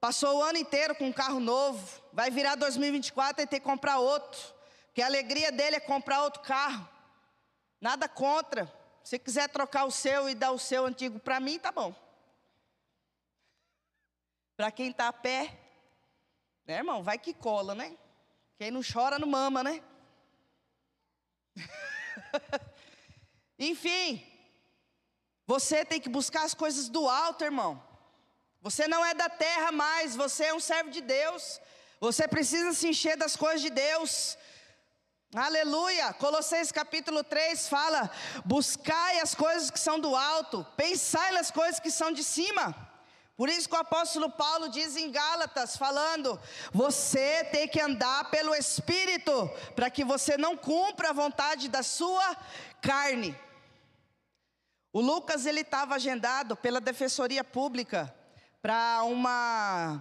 Passou 0.00 0.38
o 0.38 0.42
ano 0.42 0.58
inteiro 0.58 0.94
com 0.94 1.06
um 1.06 1.12
carro 1.12 1.40
novo. 1.40 2.02
Vai 2.12 2.30
virar 2.30 2.56
2024 2.56 3.42
e 3.42 3.46
tem 3.46 3.58
que 3.58 3.64
comprar 3.64 3.98
outro. 3.98 4.53
Porque 4.94 5.02
a 5.02 5.06
alegria 5.06 5.50
dele 5.50 5.74
é 5.74 5.80
comprar 5.80 6.22
outro 6.22 6.40
carro. 6.40 6.88
Nada 7.80 8.08
contra. 8.08 8.72
Se 9.02 9.18
quiser 9.18 9.48
trocar 9.48 9.86
o 9.86 9.90
seu 9.90 10.28
e 10.28 10.36
dar 10.36 10.52
o 10.52 10.58
seu 10.58 10.86
antigo 10.86 11.18
para 11.18 11.40
mim, 11.40 11.58
tá 11.58 11.72
bom. 11.72 11.92
Para 14.56 14.70
quem 14.70 14.92
está 14.92 15.08
a 15.08 15.12
pé, 15.12 15.58
né, 16.64 16.76
irmão? 16.76 17.02
Vai 17.02 17.18
que 17.18 17.34
cola, 17.34 17.74
né? 17.74 17.98
Quem 18.56 18.70
não 18.70 18.82
chora 18.84 19.18
não 19.18 19.26
mama, 19.26 19.64
né? 19.64 19.82
Enfim, 23.58 24.24
você 25.44 25.84
tem 25.84 26.00
que 26.00 26.08
buscar 26.08 26.44
as 26.44 26.54
coisas 26.54 26.88
do 26.88 27.08
alto, 27.08 27.42
irmão. 27.42 27.84
Você 28.62 28.86
não 28.86 29.04
é 29.04 29.12
da 29.12 29.28
terra 29.28 29.72
mais, 29.72 30.14
você 30.14 30.44
é 30.44 30.54
um 30.54 30.60
servo 30.60 30.90
de 30.90 31.00
Deus. 31.00 31.60
Você 31.98 32.28
precisa 32.28 32.72
se 32.72 32.86
encher 32.86 33.16
das 33.16 33.34
coisas 33.34 33.60
de 33.60 33.70
Deus. 33.70 34.38
Aleluia! 35.34 36.12
Colossenses 36.12 36.70
capítulo 36.70 37.24
3 37.24 37.68
fala: 37.68 38.08
buscai 38.44 39.18
as 39.18 39.34
coisas 39.34 39.68
que 39.68 39.80
são 39.80 39.98
do 39.98 40.14
alto, 40.14 40.64
pensai 40.76 41.32
nas 41.32 41.50
coisas 41.50 41.80
que 41.80 41.90
são 41.90 42.12
de 42.12 42.22
cima. 42.22 42.72
Por 43.36 43.48
isso 43.48 43.68
que 43.68 43.74
o 43.74 43.80
apóstolo 43.80 44.30
Paulo 44.30 44.68
diz 44.68 44.96
em 44.96 45.10
Gálatas, 45.10 45.76
falando: 45.76 46.40
você 46.72 47.42
tem 47.50 47.66
que 47.66 47.80
andar 47.80 48.30
pelo 48.30 48.54
Espírito, 48.54 49.50
para 49.74 49.90
que 49.90 50.04
você 50.04 50.36
não 50.36 50.56
cumpra 50.56 51.10
a 51.10 51.12
vontade 51.12 51.68
da 51.68 51.82
sua 51.82 52.36
carne. 52.80 53.36
O 54.92 55.00
Lucas 55.00 55.46
ele 55.46 55.62
estava 55.62 55.96
agendado 55.96 56.54
pela 56.54 56.80
Defensoria 56.80 57.42
Pública 57.42 58.14
para 58.62 59.02
uma 59.02 60.00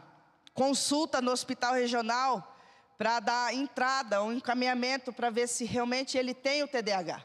consulta 0.54 1.20
no 1.20 1.32
hospital 1.32 1.74
regional 1.74 2.53
para 2.98 3.20
dar 3.20 3.54
entrada, 3.54 4.24
um 4.24 4.34
encaminhamento 4.34 5.12
para 5.12 5.30
ver 5.30 5.48
se 5.48 5.66
realmente 5.66 6.18
ele 6.18 6.34
tem 6.34 6.64
o 6.64 6.68
TDAH. 6.68 7.24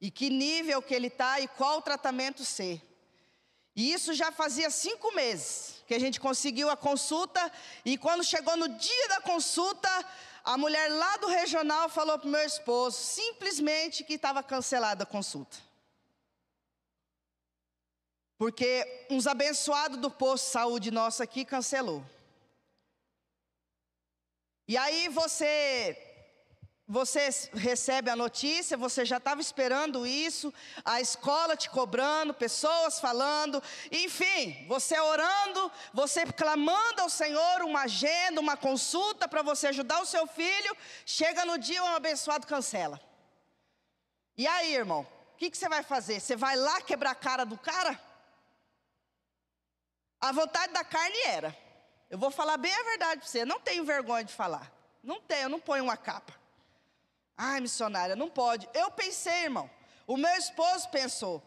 E 0.00 0.10
que 0.10 0.30
nível 0.30 0.82
que 0.82 0.94
ele 0.94 1.08
está 1.08 1.40
e 1.40 1.48
qual 1.48 1.78
o 1.78 1.82
tratamento 1.82 2.44
ser. 2.44 2.82
E 3.74 3.92
isso 3.92 4.14
já 4.14 4.32
fazia 4.32 4.70
cinco 4.70 5.14
meses 5.14 5.82
que 5.86 5.94
a 5.94 5.98
gente 5.98 6.18
conseguiu 6.18 6.70
a 6.70 6.76
consulta. 6.76 7.52
E 7.84 7.98
quando 7.98 8.24
chegou 8.24 8.56
no 8.56 8.68
dia 8.68 9.08
da 9.08 9.20
consulta, 9.20 9.88
a 10.42 10.56
mulher 10.56 10.88
lá 10.88 11.16
do 11.18 11.26
regional 11.26 11.88
falou 11.88 12.18
para 12.18 12.28
o 12.28 12.30
meu 12.30 12.44
esposo, 12.44 12.96
simplesmente 12.96 14.04
que 14.04 14.14
estava 14.14 14.42
cancelada 14.42 15.02
a 15.02 15.06
consulta. 15.06 15.56
Porque 18.38 19.06
uns 19.10 19.26
abençoados 19.26 19.98
do 19.98 20.10
posto 20.10 20.44
de 20.44 20.52
saúde 20.52 20.90
nosso 20.90 21.22
aqui 21.22 21.44
cancelou. 21.44 22.04
E 24.68 24.76
aí 24.76 25.08
você 25.08 26.02
você 26.88 27.28
recebe 27.52 28.08
a 28.10 28.14
notícia, 28.14 28.76
você 28.76 29.04
já 29.04 29.16
estava 29.16 29.40
esperando 29.40 30.06
isso, 30.06 30.54
a 30.84 31.00
escola 31.00 31.56
te 31.56 31.68
cobrando, 31.68 32.32
pessoas 32.32 33.00
falando, 33.00 33.60
enfim, 33.90 34.64
você 34.68 34.96
orando, 35.00 35.72
você 35.92 36.24
clamando 36.26 37.02
ao 37.02 37.10
Senhor 37.10 37.62
uma 37.62 37.82
agenda, 37.82 38.40
uma 38.40 38.56
consulta 38.56 39.26
para 39.26 39.42
você 39.42 39.66
ajudar 39.66 40.00
o 40.00 40.06
seu 40.06 40.28
filho, 40.28 40.76
chega 41.04 41.44
no 41.44 41.58
dia 41.58 41.82
um 41.82 41.96
abençoado 41.96 42.46
cancela. 42.46 43.00
E 44.36 44.46
aí, 44.46 44.72
irmão, 44.72 45.04
o 45.34 45.36
que, 45.36 45.50
que 45.50 45.58
você 45.58 45.68
vai 45.68 45.82
fazer? 45.82 46.20
Você 46.20 46.36
vai 46.36 46.54
lá 46.54 46.80
quebrar 46.80 47.10
a 47.10 47.16
cara 47.16 47.44
do 47.44 47.58
cara? 47.58 48.00
A 50.20 50.30
vontade 50.30 50.72
da 50.72 50.84
carne 50.84 51.18
era. 51.24 51.65
Eu 52.08 52.18
vou 52.18 52.30
falar 52.30 52.56
bem 52.56 52.72
a 52.72 52.82
verdade 52.84 53.20
para 53.20 53.28
você, 53.28 53.44
não 53.44 53.60
tenho 53.60 53.84
vergonha 53.84 54.24
de 54.24 54.32
falar. 54.32 54.72
Não 55.02 55.20
tenho, 55.20 55.42
eu 55.44 55.48
não 55.48 55.60
ponho 55.60 55.84
uma 55.84 55.96
capa. 55.96 56.34
Ai, 57.36 57.60
missionária, 57.60 58.16
não 58.16 58.28
pode. 58.28 58.68
Eu 58.74 58.90
pensei, 58.90 59.44
irmão. 59.44 59.70
O 60.06 60.16
meu 60.16 60.34
esposo 60.36 60.88
pensou. 60.88 61.42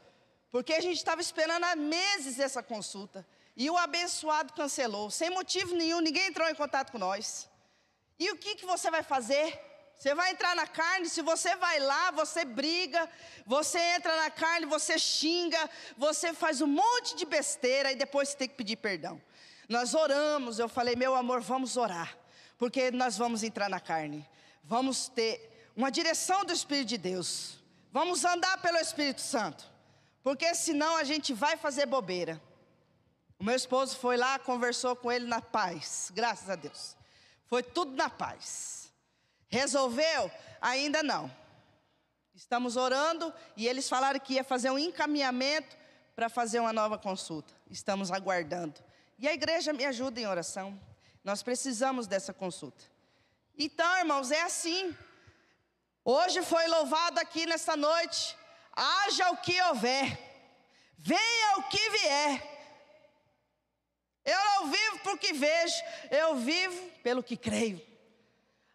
Porque 0.51 0.74
a 0.74 0.82
gente 0.82 0.98
estava 0.98 1.22
esperando 1.22 1.63
há 1.66 1.75
meses 1.75 2.39
essa 2.39 2.62
consulta. 2.62 3.25
E 3.56 3.70
o 3.70 3.78
abençoado 3.78 4.54
cancelou, 4.54 5.12
sem 5.12 5.30
motivo 5.30 5.75
nenhum, 5.75 6.00
ninguém 6.00 6.28
entrou 6.28 6.48
em 6.50 6.56
contato 6.56 6.92
com 6.92 6.98
nós. 6.98 7.50
E 8.18 8.32
o 8.32 8.38
que, 8.38 8.56
que 8.56 8.66
você 8.66 8.89
vai 8.89 9.04
fazer? 9.04 9.60
Você 9.98 10.16
vai 10.16 10.32
entrar 10.32 10.56
na 10.56 10.66
carne, 10.66 11.10
se 11.10 11.22
você 11.22 11.58
vai 11.58 11.78
lá, 11.80 12.12
você 12.12 12.45
briga, 12.45 13.10
você 13.45 13.78
entra 13.78 14.15
na 14.15 14.30
carne, 14.30 14.65
você 14.65 14.98
xinga, 14.98 15.69
você 15.98 16.34
faz 16.34 16.62
um 16.62 16.67
monte 16.67 17.17
de 17.17 17.26
besteira 17.26 17.91
e 17.91 17.95
depois 17.95 18.30
você 18.30 18.38
tem 18.38 18.48
que 18.48 18.56
pedir 18.56 18.78
perdão. 18.78 19.22
Nós 19.69 19.93
oramos, 19.93 20.58
eu 20.58 20.67
falei, 20.67 20.95
meu 20.95 21.15
amor, 21.15 21.41
vamos 21.41 21.77
orar, 21.77 22.17
porque 22.58 22.89
nós 22.89 23.15
vamos 23.15 23.43
entrar 23.43 23.69
na 23.69 23.79
carne, 23.79 24.27
vamos 24.63 25.08
ter 25.08 25.71
uma 25.75 25.91
direção 25.91 26.43
do 26.43 26.51
Espírito 26.51 26.89
de 26.89 26.97
Deus, 26.97 27.60
vamos 27.91 28.25
andar 28.25 28.60
pelo 28.63 28.79
Espírito 28.79 29.21
Santo, 29.21 29.63
porque 30.23 30.55
senão 30.55 30.97
a 30.97 31.03
gente 31.03 31.36
vai 31.36 31.55
fazer 31.55 31.86
bobeira. 31.86 32.41
O 33.38 33.43
meu 33.43 33.55
esposo 33.55 33.95
foi 33.95 34.17
lá, 34.17 34.39
conversou 34.39 34.95
com 34.95 35.12
ele 35.12 35.27
na 35.27 35.39
paz, 35.39 36.12
graças 36.15 36.49
a 36.49 36.55
Deus, 36.55 36.97
foi 37.45 37.62
tudo 37.62 37.95
na 37.95 38.10
paz. 38.10 38.91
Resolveu? 39.49 40.32
Ainda 40.60 41.03
não. 41.03 41.32
Estamos 42.34 42.75
orando 42.75 43.34
e 43.55 43.67
eles 43.67 43.88
falaram 43.88 44.19
que 44.19 44.34
ia 44.34 44.43
fazer 44.43 44.71
um 44.71 44.79
encaminhamento 44.79 45.75
para 46.15 46.27
fazer 46.27 46.60
uma 46.60 46.73
nova 46.73 46.97
consulta. 46.97 47.53
Estamos 47.69 48.12
aguardando. 48.12 48.88
E 49.19 49.27
a 49.27 49.34
igreja 49.34 49.73
me 49.73 49.86
ajuda 49.86 50.19
em 50.21 50.25
oração. 50.25 50.79
Nós 51.23 51.43
precisamos 51.43 52.08
dessa 52.08 52.34
consulta. 52.34 52.86
Então, 53.58 53.97
irmãos, 53.97 54.32
é 54.32 54.41
assim. 54.43 54.95
Hoje 56.05 56.41
foi 56.41 56.65
louvado 56.67 57.19
aqui 57.19 57.45
nesta 57.45 57.75
noite. 57.75 58.38
Haja 58.71 59.29
o 59.32 59.38
que 59.38 59.62
houver, 59.63 60.17
venha 60.97 61.58
o 61.58 61.63
que 61.63 61.89
vier. 61.89 62.60
Eu 64.23 64.45
não 64.45 64.71
vivo 64.71 64.99
por 64.99 65.17
que 65.17 65.34
vejo, 65.34 65.75
eu 66.12 66.38
vivo 66.38 66.89
pelo 67.03 67.21
que 67.21 67.36
creio. 67.36 67.86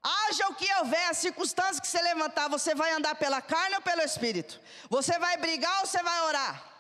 Haja 0.02 0.48
o 0.48 0.54
que 0.54 0.70
houver, 0.74 1.08
a 1.08 1.14
circunstância 1.14 1.80
que 1.80 1.88
você 1.88 2.02
levantar, 2.02 2.50
você 2.50 2.74
vai 2.74 2.92
andar 2.92 3.14
pela 3.14 3.40
carne 3.40 3.76
ou 3.76 3.80
pelo 3.80 4.02
espírito? 4.02 4.60
Você 4.90 5.18
vai 5.18 5.38
brigar 5.38 5.80
ou 5.80 5.86
você 5.86 6.02
vai 6.02 6.20
orar? 6.22 6.73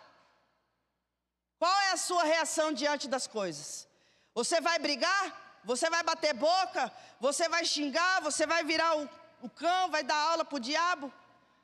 Qual 1.58 1.80
é 1.82 1.92
a 1.92 1.96
sua 1.96 2.24
reação 2.24 2.72
diante 2.72 3.08
das 3.08 3.26
coisas? 3.26 3.88
Você 4.34 4.60
vai 4.60 4.78
brigar? 4.78 5.60
Você 5.64 5.88
vai 5.88 6.02
bater 6.02 6.34
boca? 6.34 6.92
Você 7.20 7.48
vai 7.48 7.64
xingar? 7.64 8.20
Você 8.22 8.46
vai 8.46 8.64
virar 8.64 8.96
o, 8.98 9.08
o 9.42 9.48
cão? 9.48 9.90
Vai 9.90 10.02
dar 10.02 10.16
aula 10.16 10.44
para 10.44 10.56
o 10.56 10.60
diabo? 10.60 11.12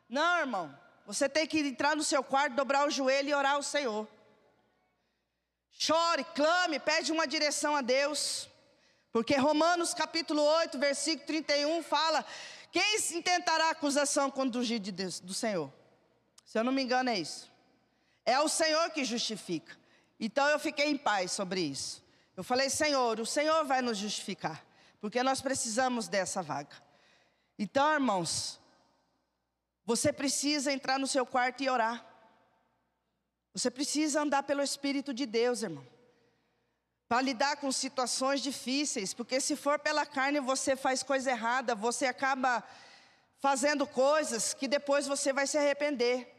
Não, 0.08 0.38
irmão. 0.38 0.78
Você 1.06 1.28
tem 1.28 1.46
que 1.46 1.58
entrar 1.58 1.96
no 1.96 2.04
seu 2.04 2.22
quarto, 2.22 2.54
dobrar 2.54 2.86
o 2.86 2.90
joelho 2.90 3.28
e 3.28 3.34
orar 3.34 3.54
ao 3.54 3.62
Senhor. 3.62 4.06
Chore, 5.72 6.24
clame, 6.34 6.78
pede 6.78 7.10
uma 7.10 7.26
direção 7.26 7.74
a 7.74 7.80
Deus. 7.80 8.48
Porque 9.12 9.34
Romanos 9.36 9.92
capítulo 9.92 10.42
8, 10.42 10.78
versículo 10.78 11.26
31 11.26 11.82
fala: 11.82 12.24
Quem 12.70 12.96
intentará 13.12 13.70
acusação 13.70 14.30
contra 14.30 14.60
o 14.60 14.64
de 14.64 14.92
Deus, 14.92 15.18
do 15.18 15.34
Senhor? 15.34 15.72
Se 16.44 16.58
eu 16.58 16.64
não 16.64 16.72
me 16.72 16.82
engano, 16.82 17.10
é 17.10 17.18
isso. 17.18 17.50
É 18.24 18.38
o 18.40 18.48
Senhor 18.48 18.90
que 18.90 19.04
justifica. 19.04 19.79
Então 20.20 20.46
eu 20.48 20.58
fiquei 20.58 20.90
em 20.90 20.98
paz 20.98 21.32
sobre 21.32 21.62
isso. 21.62 22.04
Eu 22.36 22.44
falei, 22.44 22.68
Senhor, 22.68 23.18
o 23.18 23.26
Senhor 23.26 23.64
vai 23.64 23.80
nos 23.80 23.96
justificar, 23.96 24.62
porque 25.00 25.22
nós 25.22 25.40
precisamos 25.40 26.06
dessa 26.06 26.42
vaga. 26.42 26.76
Então, 27.58 27.92
irmãos, 27.92 28.60
você 29.84 30.12
precisa 30.12 30.72
entrar 30.72 30.98
no 30.98 31.06
seu 31.06 31.24
quarto 31.24 31.62
e 31.62 31.70
orar. 31.70 32.06
Você 33.52 33.70
precisa 33.70 34.20
andar 34.20 34.42
pelo 34.44 34.62
Espírito 34.62 35.12
de 35.12 35.26
Deus, 35.26 35.62
irmão. 35.62 35.86
Para 37.08 37.22
lidar 37.22 37.56
com 37.56 37.72
situações 37.72 38.40
difíceis, 38.40 39.12
porque 39.12 39.40
se 39.40 39.56
for 39.56 39.78
pela 39.78 40.06
carne 40.06 40.38
você 40.38 40.76
faz 40.76 41.02
coisa 41.02 41.30
errada, 41.30 41.74
você 41.74 42.06
acaba 42.06 42.62
fazendo 43.40 43.86
coisas 43.86 44.54
que 44.54 44.68
depois 44.68 45.06
você 45.06 45.32
vai 45.32 45.46
se 45.46 45.58
arrepender. 45.58 46.36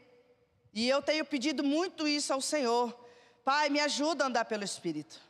E 0.72 0.88
eu 0.88 1.02
tenho 1.02 1.24
pedido 1.24 1.62
muito 1.62 2.08
isso 2.08 2.32
ao 2.32 2.40
Senhor. 2.40 3.01
Pai, 3.44 3.68
me 3.68 3.80
ajuda 3.80 4.24
a 4.24 4.26
andar 4.28 4.44
pelo 4.44 4.64
Espírito. 4.64 5.20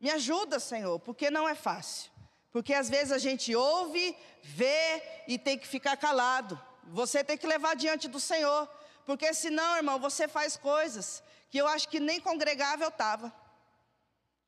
Me 0.00 0.10
ajuda, 0.10 0.58
Senhor, 0.58 0.98
porque 1.00 1.30
não 1.30 1.48
é 1.48 1.54
fácil. 1.54 2.10
Porque 2.50 2.74
às 2.74 2.88
vezes 2.88 3.12
a 3.12 3.18
gente 3.18 3.54
ouve, 3.54 4.16
vê 4.42 5.02
e 5.28 5.38
tem 5.38 5.58
que 5.58 5.68
ficar 5.68 5.96
calado. 5.96 6.60
Você 6.84 7.22
tem 7.22 7.38
que 7.38 7.46
levar 7.46 7.76
diante 7.76 8.08
do 8.08 8.18
Senhor. 8.18 8.68
Porque 9.06 9.32
senão, 9.32 9.76
irmão, 9.76 9.98
você 9.98 10.26
faz 10.26 10.56
coisas 10.56 11.22
que 11.48 11.58
eu 11.58 11.66
acho 11.66 11.88
que 11.88 12.00
nem 12.00 12.20
congregável 12.20 12.88
estava. 12.88 13.32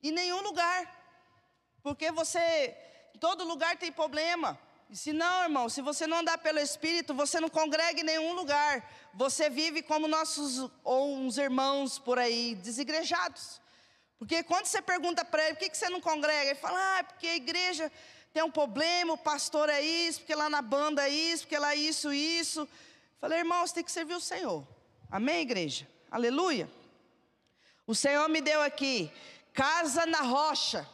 Em 0.02 0.10
nenhum 0.10 0.40
lugar. 0.40 1.00
Porque 1.82 2.10
você, 2.10 2.76
em 3.14 3.18
todo 3.18 3.44
lugar 3.44 3.76
tem 3.76 3.92
problema. 3.92 4.58
E 4.92 4.96
se 4.96 5.10
não, 5.10 5.44
irmão, 5.44 5.70
se 5.70 5.80
você 5.80 6.06
não 6.06 6.18
andar 6.18 6.36
pelo 6.36 6.58
Espírito, 6.58 7.14
você 7.14 7.40
não 7.40 7.48
congrega 7.48 8.02
em 8.02 8.04
nenhum 8.04 8.34
lugar. 8.34 8.86
Você 9.14 9.48
vive 9.48 9.80
como 9.80 10.06
nossos 10.06 10.70
ou 10.84 11.16
uns 11.16 11.38
irmãos 11.38 11.98
por 11.98 12.18
aí, 12.18 12.54
desigrejados. 12.56 13.58
Porque 14.18 14.42
quando 14.42 14.66
você 14.66 14.82
pergunta 14.82 15.24
para 15.24 15.44
ele, 15.44 15.54
por 15.54 15.60
que, 15.60 15.70
que 15.70 15.78
você 15.78 15.88
não 15.88 15.98
congrega? 15.98 16.50
Ele 16.50 16.58
fala, 16.58 16.98
ah, 16.98 17.04
porque 17.04 17.26
a 17.26 17.36
igreja 17.36 17.90
tem 18.34 18.42
um 18.42 18.50
problema, 18.50 19.14
o 19.14 19.16
pastor 19.16 19.70
é 19.70 19.80
isso, 19.80 20.18
porque 20.20 20.34
lá 20.34 20.50
na 20.50 20.60
banda 20.60 21.08
é 21.08 21.08
isso, 21.08 21.44
porque 21.44 21.56
lá 21.56 21.72
é 21.72 21.76
isso, 21.76 22.12
isso. 22.12 22.68
Falei, 23.18 23.38
irmão, 23.38 23.66
você 23.66 23.76
tem 23.76 23.84
que 23.84 23.90
servir 23.90 24.14
o 24.14 24.20
Senhor. 24.20 24.62
Amém, 25.10 25.40
igreja? 25.40 25.88
Aleluia. 26.10 26.70
O 27.86 27.94
Senhor 27.94 28.28
me 28.28 28.42
deu 28.42 28.60
aqui, 28.60 29.10
casa 29.54 30.04
na 30.04 30.20
rocha. 30.20 30.86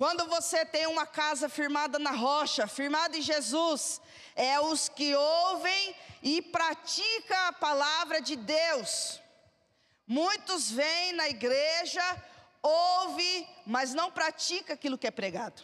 Quando 0.00 0.26
você 0.28 0.64
tem 0.64 0.86
uma 0.86 1.06
casa 1.06 1.46
firmada 1.46 1.98
na 1.98 2.12
rocha, 2.12 2.66
firmada 2.66 3.18
em 3.18 3.20
Jesus, 3.20 4.00
é 4.34 4.58
os 4.58 4.88
que 4.88 5.14
ouvem 5.14 5.94
e 6.22 6.40
praticam 6.40 7.36
a 7.48 7.52
palavra 7.52 8.18
de 8.18 8.34
Deus. 8.34 9.20
Muitos 10.06 10.70
vêm 10.70 11.12
na 11.12 11.28
igreja, 11.28 12.02
ouve, 12.62 13.46
mas 13.66 13.92
não 13.92 14.10
pratica 14.10 14.72
aquilo 14.72 14.96
que 14.96 15.06
é 15.06 15.10
pregado. 15.10 15.60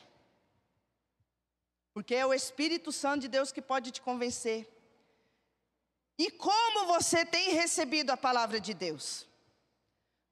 Porque 1.94 2.14
é 2.14 2.26
o 2.26 2.34
Espírito 2.34 2.92
Santo 2.92 3.22
de 3.22 3.28
Deus 3.28 3.50
que 3.50 3.62
pode 3.62 3.90
te 3.90 4.02
convencer. 4.02 4.70
E 6.18 6.30
como 6.30 6.84
você 6.88 7.24
tem 7.24 7.54
recebido 7.54 8.10
a 8.10 8.18
palavra 8.18 8.60
de 8.60 8.74
Deus? 8.74 9.26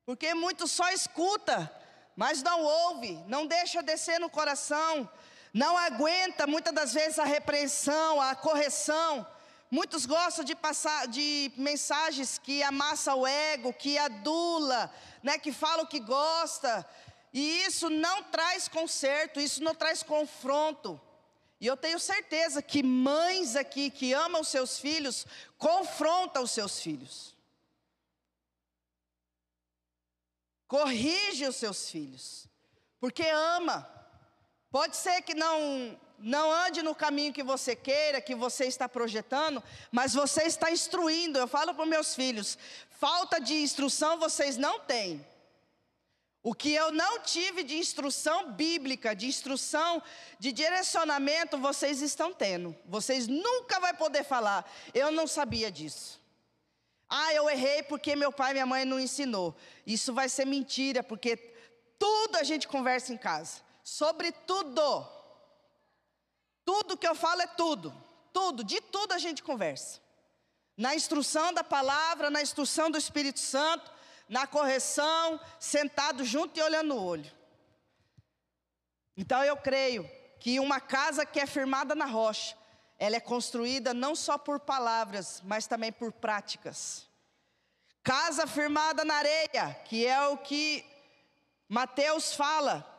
Porque 0.04 0.34
muitos 0.34 0.70
só 0.70 0.90
escuta, 0.90 1.74
mas 2.16 2.42
não 2.42 2.62
ouve, 2.62 3.22
não 3.26 3.46
deixa 3.46 3.82
descer 3.82 4.20
no 4.20 4.30
coração, 4.30 5.08
não 5.52 5.76
aguenta 5.76 6.46
muitas 6.46 6.74
das 6.74 6.92
vezes 6.92 7.18
a 7.18 7.24
repreensão, 7.24 8.20
a 8.20 8.34
correção. 8.34 9.26
Muitos 9.70 10.06
gostam 10.06 10.44
de 10.44 10.54
passar 10.54 11.08
de 11.08 11.50
mensagens 11.56 12.38
que 12.38 12.62
amassa 12.62 13.14
o 13.14 13.26
ego, 13.26 13.72
que 13.72 13.98
adula, 13.98 14.92
né, 15.22 15.38
que 15.38 15.52
fala 15.52 15.82
o 15.82 15.86
que 15.86 16.00
gosta. 16.00 16.86
E 17.32 17.64
isso 17.64 17.90
não 17.90 18.22
traz 18.22 18.68
conserto, 18.68 19.40
isso 19.40 19.62
não 19.62 19.74
traz 19.74 20.02
confronto. 20.02 21.00
E 21.60 21.66
eu 21.66 21.76
tenho 21.76 21.98
certeza 21.98 22.62
que 22.62 22.82
mães 22.82 23.56
aqui 23.56 23.90
que 23.90 24.12
amam 24.12 24.44
seus 24.44 24.78
filhos, 24.78 25.26
confrontam 25.58 26.42
os 26.44 26.50
seus 26.50 26.78
filhos. 26.80 27.33
Corrige 30.66 31.46
os 31.46 31.56
seus 31.56 31.90
filhos, 31.90 32.48
porque 33.00 33.22
ama. 33.22 33.88
Pode 34.70 34.96
ser 34.96 35.22
que 35.22 35.34
não 35.34 35.98
não 36.18 36.50
ande 36.50 36.80
no 36.80 36.94
caminho 36.94 37.32
que 37.32 37.42
você 37.42 37.76
queira, 37.76 38.20
que 38.20 38.34
você 38.34 38.64
está 38.64 38.88
projetando, 38.88 39.62
mas 39.92 40.14
você 40.14 40.44
está 40.44 40.70
instruindo. 40.70 41.38
Eu 41.38 41.46
falo 41.46 41.74
para 41.74 41.84
meus 41.84 42.14
filhos: 42.14 42.56
falta 42.98 43.40
de 43.40 43.54
instrução 43.54 44.18
vocês 44.18 44.56
não 44.56 44.80
têm. 44.80 45.24
O 46.42 46.54
que 46.54 46.74
eu 46.74 46.92
não 46.92 47.20
tive 47.20 47.62
de 47.62 47.78
instrução 47.78 48.52
bíblica, 48.52 49.16
de 49.16 49.26
instrução, 49.26 50.02
de 50.38 50.52
direcionamento, 50.52 51.56
vocês 51.56 52.02
estão 52.02 52.34
tendo. 52.34 52.76
Vocês 52.84 53.26
nunca 53.26 53.80
vão 53.80 53.94
poder 53.94 54.24
falar, 54.24 54.70
eu 54.92 55.10
não 55.10 55.26
sabia 55.26 55.72
disso. 55.72 56.20
Ah, 57.08 57.32
eu 57.32 57.48
errei 57.48 57.82
porque 57.82 58.16
meu 58.16 58.32
pai 58.32 58.50
e 58.50 58.54
minha 58.54 58.66
mãe 58.66 58.84
não 58.84 58.98
ensinou. 58.98 59.54
Isso 59.86 60.12
vai 60.12 60.28
ser 60.28 60.44
mentira, 60.44 61.02
porque 61.02 61.36
tudo 61.98 62.36
a 62.36 62.42
gente 62.42 62.66
conversa 62.66 63.12
em 63.12 63.16
casa. 63.16 63.62
Sobre 63.82 64.32
tudo. 64.32 65.06
Tudo 66.64 66.96
que 66.96 67.06
eu 67.06 67.14
falo 67.14 67.42
é 67.42 67.46
tudo. 67.46 67.94
Tudo, 68.32 68.64
de 68.64 68.80
tudo 68.80 69.12
a 69.12 69.18
gente 69.18 69.42
conversa. 69.42 70.00
Na 70.76 70.94
instrução 70.94 71.52
da 71.52 71.62
palavra, 71.62 72.30
na 72.30 72.42
instrução 72.42 72.90
do 72.90 72.98
Espírito 72.98 73.38
Santo, 73.38 73.92
na 74.28 74.46
correção, 74.46 75.40
sentado 75.60 76.24
junto 76.24 76.58
e 76.58 76.62
olhando 76.62 76.88
no 76.88 77.02
olho. 77.02 77.30
Então 79.16 79.44
eu 79.44 79.56
creio 79.56 80.10
que 80.40 80.58
uma 80.58 80.80
casa 80.80 81.24
que 81.24 81.38
é 81.38 81.46
firmada 81.46 81.94
na 81.94 82.06
rocha, 82.06 82.56
ela 82.98 83.16
é 83.16 83.20
construída 83.20 83.92
não 83.92 84.14
só 84.14 84.38
por 84.38 84.60
palavras, 84.60 85.42
mas 85.44 85.66
também 85.66 85.92
por 85.92 86.12
práticas. 86.12 87.08
Casa 88.02 88.46
firmada 88.46 89.04
na 89.04 89.14
areia, 89.14 89.74
que 89.86 90.06
é 90.06 90.28
o 90.28 90.36
que 90.36 90.84
Mateus 91.68 92.34
fala. 92.34 92.90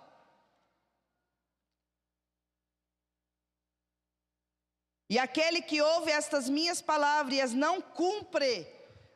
E 5.09 5.19
aquele 5.19 5.61
que 5.61 5.81
ouve 5.81 6.11
estas 6.11 6.49
minhas 6.49 6.81
palavras 6.81 7.35
e 7.35 7.41
as 7.41 7.53
não 7.53 7.79
cumpre, 7.79 8.67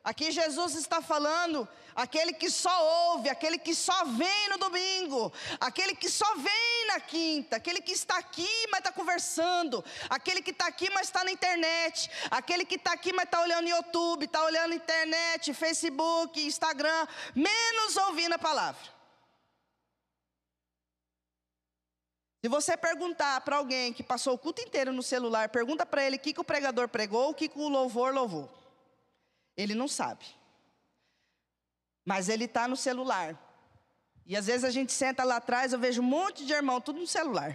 aqui 0.03 0.31
Jesus 0.31 0.75
está 0.75 1.01
falando 1.01 1.67
aquele 1.95 2.33
que 2.33 2.49
só 2.49 3.11
ouve, 3.11 3.29
aquele 3.29 3.57
que 3.57 3.75
só 3.75 4.05
vem 4.05 4.49
no 4.49 4.57
domingo, 4.57 5.31
aquele 5.59 5.95
que 5.95 6.09
só 6.09 6.35
vem 6.35 6.87
na 6.87 6.99
quinta, 6.99 7.57
aquele 7.57 7.81
que 7.81 7.91
está 7.91 8.17
aqui, 8.17 8.49
mas 8.71 8.79
está 8.79 8.91
conversando, 8.91 9.83
aquele 10.09 10.41
que 10.41 10.51
está 10.51 10.67
aqui, 10.67 10.89
mas 10.91 11.07
está 11.07 11.23
na 11.23 11.31
internet, 11.31 12.09
aquele 12.31 12.65
que 12.65 12.75
está 12.75 12.93
aqui, 12.93 13.11
mas 13.11 13.25
está 13.25 13.41
olhando 13.41 13.67
YouTube, 13.67 14.25
está 14.25 14.43
olhando 14.43 14.73
internet, 14.73 15.53
Facebook, 15.53 16.39
Instagram, 16.45 17.07
menos 17.35 17.97
ouvindo 17.97 18.33
a 18.33 18.39
palavra. 18.39 18.99
Se 22.41 22.47
você 22.47 22.77
perguntar 22.77 23.41
para 23.41 23.57
alguém 23.57 23.91
que 23.91 24.01
passou 24.01 24.33
o 24.33 24.37
culto 24.37 24.61
inteiro 24.61 24.93
no 24.93 25.03
celular, 25.03 25.49
pergunta 25.49 25.85
para 25.85 26.05
ele 26.05 26.15
o 26.15 26.19
que, 26.19 26.33
que 26.33 26.39
o 26.39 26.45
pregador 26.45 26.87
pregou, 26.87 27.31
o 27.31 27.33
que, 27.33 27.49
que 27.49 27.59
o 27.59 27.67
louvor 27.67 28.13
louvou. 28.13 28.58
Ele 29.61 29.75
não 29.75 29.87
sabe 29.87 30.25
mas 32.09 32.27
ele 32.27 32.45
está 32.45 32.67
no 32.67 32.75
celular. 32.75 33.37
E 34.25 34.35
às 34.35 34.47
vezes 34.47 34.63
a 34.63 34.71
gente 34.71 34.91
senta 34.91 35.23
lá 35.23 35.35
atrás, 35.35 35.73
eu 35.73 35.77
vejo 35.77 36.01
um 36.01 36.11
monte 36.17 36.43
de 36.43 36.51
irmão, 36.51 36.81
tudo 36.81 36.99
no 36.99 37.05
celular. 37.05 37.51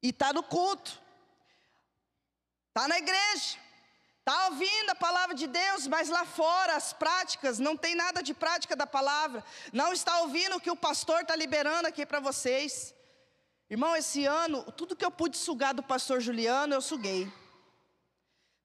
E 0.00 0.10
está 0.10 0.32
no 0.32 0.44
culto, 0.44 0.92
está 2.68 2.86
na 2.86 2.96
igreja, 2.96 3.58
está 4.20 4.46
ouvindo 4.46 4.90
a 4.90 4.94
palavra 4.94 5.34
de 5.34 5.48
Deus, 5.48 5.88
mas 5.88 6.08
lá 6.08 6.24
fora 6.24 6.76
as 6.76 6.92
práticas, 6.92 7.58
não 7.58 7.76
tem 7.76 7.96
nada 7.96 8.22
de 8.22 8.32
prática 8.32 8.76
da 8.76 8.86
palavra, 8.86 9.42
não 9.72 9.92
está 9.92 10.20
ouvindo 10.20 10.54
o 10.54 10.60
que 10.60 10.70
o 10.70 10.76
pastor 10.76 11.22
está 11.22 11.34
liberando 11.34 11.88
aqui 11.88 12.06
para 12.06 12.20
vocês. 12.20 12.94
Irmão, 13.68 13.96
esse 13.96 14.24
ano, 14.24 14.62
tudo 14.70 14.94
que 14.94 15.04
eu 15.04 15.10
pude 15.10 15.36
sugar 15.36 15.74
do 15.74 15.82
pastor 15.82 16.20
Juliano, 16.20 16.74
eu 16.74 16.80
suguei. 16.80 17.28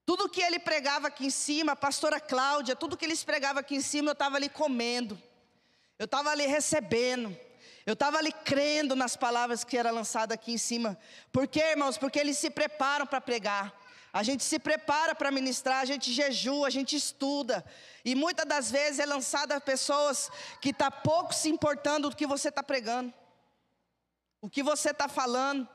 Tudo 0.06 0.30
que 0.30 0.42
ele 0.42 0.60
pregava 0.60 1.08
aqui 1.08 1.28
em 1.28 1.30
cima, 1.30 1.72
a 1.72 1.76
pastora 1.76 2.20
Cláudia, 2.20 2.76
tudo 2.76 2.98
que 2.98 3.06
eles 3.06 3.24
pregavam 3.24 3.62
aqui 3.62 3.76
em 3.76 3.82
cima, 3.82 4.10
eu 4.10 4.13
estava 4.13 4.36
ali 4.36 4.50
comendo, 4.50 5.22
eu 5.98 6.06
estava 6.06 6.30
ali 6.30 6.46
recebendo, 6.46 7.36
eu 7.86 7.94
estava 7.94 8.18
ali 8.18 8.32
crendo 8.32 8.96
nas 8.96 9.16
palavras 9.16 9.63
que 9.63 9.78
eram 9.78 9.94
lançadas 9.94 10.36
aqui 10.36 10.54
em 10.54 10.58
cima. 10.58 10.98
Por 11.32 11.48
quê, 11.48 11.62
irmãos? 11.72 11.98
Porque 11.98 12.20
eles 12.20 12.38
se 12.38 12.50
preparam 12.50 13.06
para 13.06 13.22
pregar. 13.22 13.74
A 14.12 14.22
gente 14.22 14.44
se 14.44 14.60
prepara 14.60 15.16
para 15.16 15.32
ministrar, 15.32 15.80
a 15.80 15.86
gente 15.86 16.13
jejua, 16.13 16.68
a 16.68 16.70
gente 16.70 16.96
estuda. 16.96 17.66
E 18.06 18.13
muitas 18.13 18.46
das 18.46 18.70
vezes 18.70 19.00
é 19.00 19.06
lançada 19.06 19.56
a 19.56 19.62
pessoas 19.62 20.30
que 20.62 20.70
estão 20.70 20.92
tá 20.92 20.98
pouco 20.98 21.34
se 21.34 21.50
importando 21.50 22.10
do 22.10 22.16
que 22.16 22.28
você 22.28 22.50
está 22.50 22.62
pregando, 22.62 23.12
o 24.39 24.50
que 24.50 24.62
você 24.62 24.92
está 24.92 25.08
falando. 25.08 25.68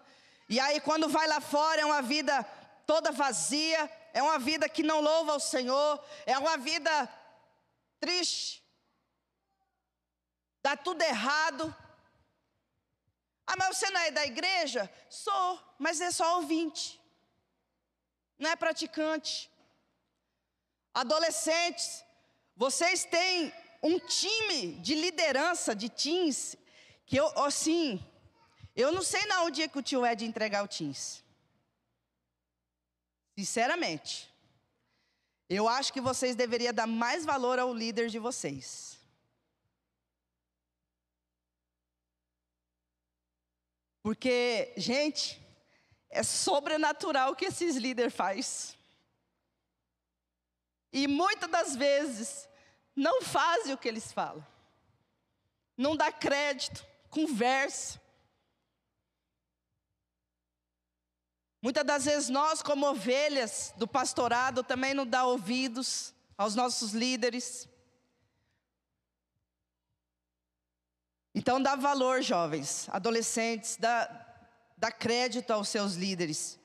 E 0.48 0.60
aí, 0.60 0.80
quando 0.80 1.08
vai 1.08 1.26
lá 1.26 1.40
fora, 1.40 1.80
é 1.80 1.84
uma 1.84 2.00
vida 2.00 2.46
toda 2.86 3.10
vazia, 3.10 3.90
é 4.12 4.22
uma 4.22 4.38
vida 4.38 4.68
que 4.68 4.82
não 4.82 5.00
louva 5.00 5.36
o 5.36 5.40
Senhor, 5.40 6.02
é 6.26 6.36
uma 6.38 6.56
vida 6.56 7.08
triste, 8.00 8.64
dá 10.62 10.76
tudo 10.76 11.02
errado. 11.02 11.74
Ah, 13.46 13.56
mas 13.56 13.76
você 13.76 13.90
não 13.90 14.00
é 14.00 14.10
da 14.10 14.26
igreja? 14.26 14.90
Sou, 15.08 15.60
mas 15.78 16.00
é 16.00 16.10
só 16.10 16.36
ouvinte, 16.36 17.00
não 18.38 18.50
é 18.50 18.56
praticante. 18.56 19.50
Adolescentes, 20.92 22.04
vocês 22.56 23.04
têm 23.04 23.52
um 23.82 23.98
time 23.98 24.72
de 24.80 24.94
liderança 24.94 25.74
de 25.74 25.88
teens, 25.88 26.56
que 27.06 27.16
eu, 27.16 27.26
assim, 27.42 28.04
eu 28.74 28.92
não 28.92 29.02
sei 29.02 29.24
na 29.26 29.42
onde 29.42 29.62
é 29.62 29.68
que 29.68 29.78
o 29.78 29.82
tio 29.82 30.04
é 30.04 30.14
de 30.14 30.24
entregar 30.24 30.64
o 30.64 30.68
teens. 30.68 31.24
Sinceramente. 33.38 34.28
Eu 35.48 35.68
acho 35.68 35.92
que 35.92 36.00
vocês 36.00 36.34
deveriam 36.34 36.74
dar 36.74 36.88
mais 36.88 37.24
valor 37.24 37.56
ao 37.60 37.72
líder 37.72 38.08
de 38.08 38.18
vocês. 38.18 38.98
Porque, 44.02 44.74
gente, 44.76 45.40
é 46.10 46.24
sobrenatural 46.24 47.30
o 47.30 47.36
que 47.36 47.44
esses 47.44 47.76
líderes 47.76 48.12
fazem. 48.12 48.76
E 50.92 51.06
muitas 51.06 51.48
das 51.48 51.76
vezes 51.76 52.48
não 52.96 53.22
fazem 53.22 53.72
o 53.72 53.78
que 53.78 53.86
eles 53.86 54.10
falam. 54.10 54.44
Não 55.76 55.96
dá 55.96 56.10
crédito, 56.10 56.84
conversa. 57.08 58.00
Muitas 61.60 61.84
das 61.84 62.04
vezes 62.04 62.28
nós, 62.28 62.62
como 62.62 62.88
ovelhas 62.88 63.72
do 63.76 63.86
pastorado, 63.86 64.62
também 64.62 64.94
não 64.94 65.06
dá 65.06 65.24
ouvidos 65.24 66.14
aos 66.36 66.54
nossos 66.54 66.92
líderes. 66.92 67.68
Então 71.34 71.60
dá 71.60 71.74
valor, 71.74 72.22
jovens, 72.22 72.88
adolescentes, 72.90 73.76
dá, 73.76 74.08
dá 74.76 74.92
crédito 74.92 75.50
aos 75.50 75.68
seus 75.68 75.94
líderes. 75.94 76.58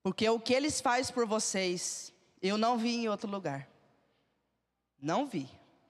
Porque 0.00 0.28
o 0.28 0.38
que 0.38 0.54
eles 0.54 0.80
fazem 0.80 1.12
por 1.12 1.26
vocês, 1.26 2.12
eu 2.40 2.56
não 2.56 2.78
vi 2.78 2.94
em 2.94 3.08
outro 3.08 3.28
lugar. 3.28 3.68
Não 5.00 5.26
vi. 5.26 5.48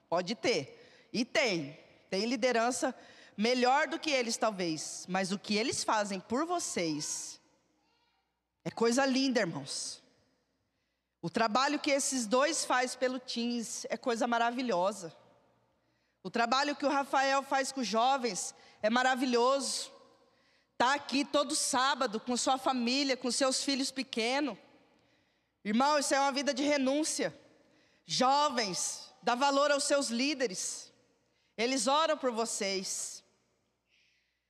Pode 0.09 0.33
ter. 0.33 1.07
E 1.13 1.23
tem. 1.23 1.79
Tem 2.09 2.25
liderança 2.25 2.93
melhor 3.37 3.87
do 3.87 3.99
que 3.99 4.09
eles 4.09 4.35
talvez, 4.35 5.05
mas 5.07 5.31
o 5.31 5.37
que 5.37 5.55
eles 5.55 5.83
fazem 5.83 6.19
por 6.19 6.45
vocês 6.45 7.38
é 8.63 8.71
coisa 8.71 9.05
linda, 9.05 9.39
irmãos. 9.39 10.01
O 11.21 11.29
trabalho 11.29 11.79
que 11.79 11.91
esses 11.91 12.25
dois 12.25 12.63
faz 12.63 12.95
pelo 12.95 13.19
Teens 13.19 13.85
é 13.89 13.97
coisa 13.97 14.25
maravilhosa. 14.27 15.13
O 16.23 16.29
trabalho 16.29 16.75
que 16.75 16.85
o 16.85 16.89
Rafael 16.89 17.43
faz 17.43 17.71
com 17.71 17.81
os 17.81 17.87
jovens 17.87 18.53
é 18.81 18.89
maravilhoso. 18.89 19.91
Tá 20.77 20.93
aqui 20.93 21.25
todo 21.25 21.55
sábado 21.55 22.19
com 22.19 22.37
sua 22.37 22.57
família, 22.57 23.17
com 23.17 23.29
seus 23.29 23.63
filhos 23.63 23.91
pequenos. 23.91 24.57
Irmão, 25.63 25.99
isso 25.99 26.13
é 26.13 26.19
uma 26.19 26.31
vida 26.31 26.53
de 26.53 26.63
renúncia. 26.63 27.37
Jovens, 28.05 29.13
dá 29.21 29.35
valor 29.35 29.71
aos 29.71 29.83
seus 29.83 30.07
líderes. 30.07 30.91
Eles 31.57 31.87
oram 31.87 32.17
por 32.17 32.31
vocês. 32.31 33.23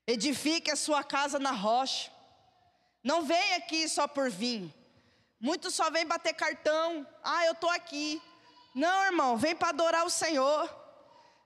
Edifique 0.05 0.69
a 0.69 0.75
sua 0.75 1.03
casa 1.03 1.39
na 1.39 1.51
rocha. 1.51 2.11
Não 3.03 3.23
vem 3.23 3.53
aqui 3.55 3.87
só 3.87 4.07
por 4.07 4.29
vir. 4.29 4.73
Muitos 5.39 5.73
só 5.73 5.89
vêm 5.89 6.05
bater 6.05 6.33
cartão. 6.33 7.07
Ah, 7.23 7.45
eu 7.45 7.53
estou 7.53 7.69
aqui. 7.69 8.21
Não, 8.75 9.05
irmão, 9.05 9.37
vem 9.37 9.55
para 9.55 9.69
adorar 9.69 10.05
o 10.05 10.09
Senhor. 10.09 10.69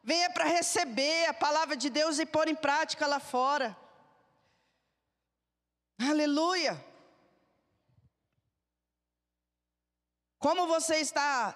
Venha 0.03 0.29
para 0.31 0.45
receber 0.45 1.27
a 1.27 1.33
palavra 1.33 1.77
de 1.77 1.89
Deus 1.89 2.19
e 2.19 2.25
pôr 2.25 2.47
em 2.47 2.55
prática 2.55 3.07
lá 3.07 3.19
fora. 3.19 3.77
Aleluia. 5.99 6.83
Como 10.39 10.67
você 10.67 10.97
está 10.97 11.55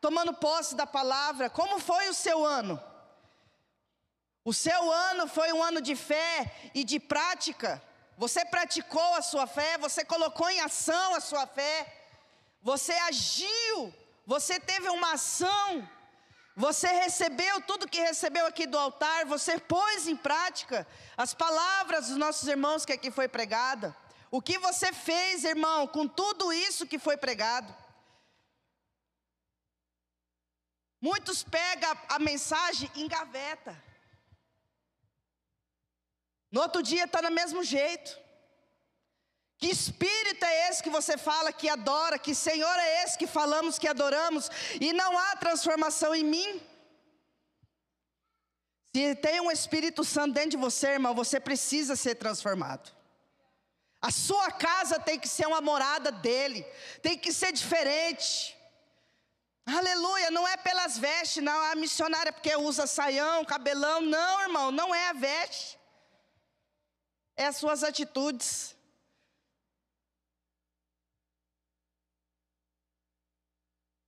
tomando 0.00 0.34
posse 0.34 0.74
da 0.74 0.86
palavra? 0.86 1.48
Como 1.48 1.78
foi 1.78 2.08
o 2.08 2.14
seu 2.14 2.44
ano? 2.44 2.82
O 4.44 4.52
seu 4.52 4.90
ano 4.90 5.28
foi 5.28 5.52
um 5.52 5.62
ano 5.62 5.80
de 5.80 5.94
fé 5.94 6.70
e 6.74 6.82
de 6.82 6.98
prática. 6.98 7.80
Você 8.16 8.44
praticou 8.44 9.14
a 9.14 9.22
sua 9.22 9.46
fé, 9.46 9.76
você 9.78 10.04
colocou 10.04 10.48
em 10.48 10.60
ação 10.60 11.14
a 11.14 11.20
sua 11.20 11.46
fé, 11.46 11.92
você 12.62 12.92
agiu, 12.92 13.94
você 14.24 14.60
teve 14.60 14.88
uma 14.88 15.14
ação, 15.14 15.88
você 16.56 16.86
recebeu 16.86 17.60
tudo 17.62 17.88
que 17.88 18.00
recebeu 18.00 18.46
aqui 18.46 18.66
do 18.66 18.78
altar, 18.78 19.26
você 19.26 19.58
pôs 19.58 20.06
em 20.06 20.16
prática 20.16 20.86
as 21.16 21.34
palavras 21.34 22.08
dos 22.08 22.16
nossos 22.16 22.46
irmãos 22.48 22.84
que 22.84 22.92
aqui 22.92 23.10
foi 23.10 23.26
pregada. 23.26 23.94
O 24.30 24.40
que 24.40 24.58
você 24.58 24.92
fez, 24.92 25.44
irmão, 25.44 25.86
com 25.86 26.06
tudo 26.06 26.52
isso 26.52 26.86
que 26.86 26.98
foi 26.98 27.16
pregado? 27.16 27.74
Muitos 31.00 31.42
pegam 31.42 31.96
a 32.08 32.18
mensagem 32.18 32.90
e 32.94 33.02
engaveta. 33.02 33.80
No 36.54 36.60
outro 36.60 36.80
dia 36.84 37.02
está 37.02 37.20
do 37.20 37.32
mesmo 37.32 37.64
jeito. 37.64 38.16
Que 39.58 39.68
espírito 39.68 40.44
é 40.44 40.68
esse 40.68 40.80
que 40.84 40.88
você 40.98 41.16
fala 41.18 41.52
que 41.52 41.68
adora? 41.68 42.16
Que 42.16 42.32
Senhor 42.32 42.76
é 42.78 43.02
esse 43.02 43.18
que 43.18 43.26
falamos 43.26 43.76
que 43.76 43.88
adoramos? 43.88 44.48
E 44.80 44.92
não 44.92 45.18
há 45.18 45.34
transformação 45.34 46.14
em 46.14 46.22
mim? 46.22 46.62
Se 48.94 49.16
tem 49.16 49.40
um 49.40 49.50
Espírito 49.50 50.04
Santo 50.04 50.34
dentro 50.34 50.50
de 50.50 50.56
você, 50.56 50.90
irmão, 50.90 51.12
você 51.12 51.40
precisa 51.40 51.96
ser 51.96 52.14
transformado. 52.14 52.88
A 54.00 54.12
sua 54.12 54.52
casa 54.52 55.00
tem 55.00 55.18
que 55.18 55.26
ser 55.26 55.48
uma 55.48 55.60
morada 55.60 56.12
dele, 56.12 56.64
tem 57.02 57.18
que 57.18 57.32
ser 57.32 57.50
diferente. 57.50 58.56
Aleluia, 59.66 60.30
não 60.30 60.46
é 60.46 60.56
pelas 60.56 60.96
vestes, 60.98 61.42
não. 61.42 61.60
A 61.72 61.74
missionária 61.74 62.32
porque 62.32 62.54
usa 62.54 62.86
saião, 62.86 63.44
cabelão. 63.44 64.00
Não, 64.02 64.42
irmão, 64.42 64.70
não 64.70 64.94
é 64.94 65.08
a 65.08 65.14
veste 65.14 65.82
é 67.36 67.46
as 67.46 67.56
suas 67.56 67.82
atitudes. 67.82 68.76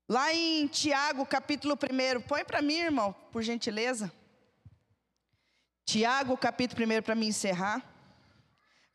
Lá 0.08 0.32
em 0.32 0.68
Tiago, 0.68 1.26
capítulo 1.26 1.74
1, 1.74 2.20
põe 2.22 2.44
para 2.44 2.62
mim, 2.62 2.74
irmão, 2.74 3.12
por 3.32 3.42
gentileza. 3.42 4.12
Tiago, 5.84 6.36
capítulo 6.36 6.84
1, 6.84 7.02
para 7.02 7.14
mim 7.16 7.26
encerrar. 7.26 7.84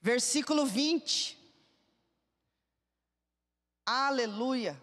Versículo 0.01 0.65
20. 0.65 1.37
Aleluia. 3.85 4.81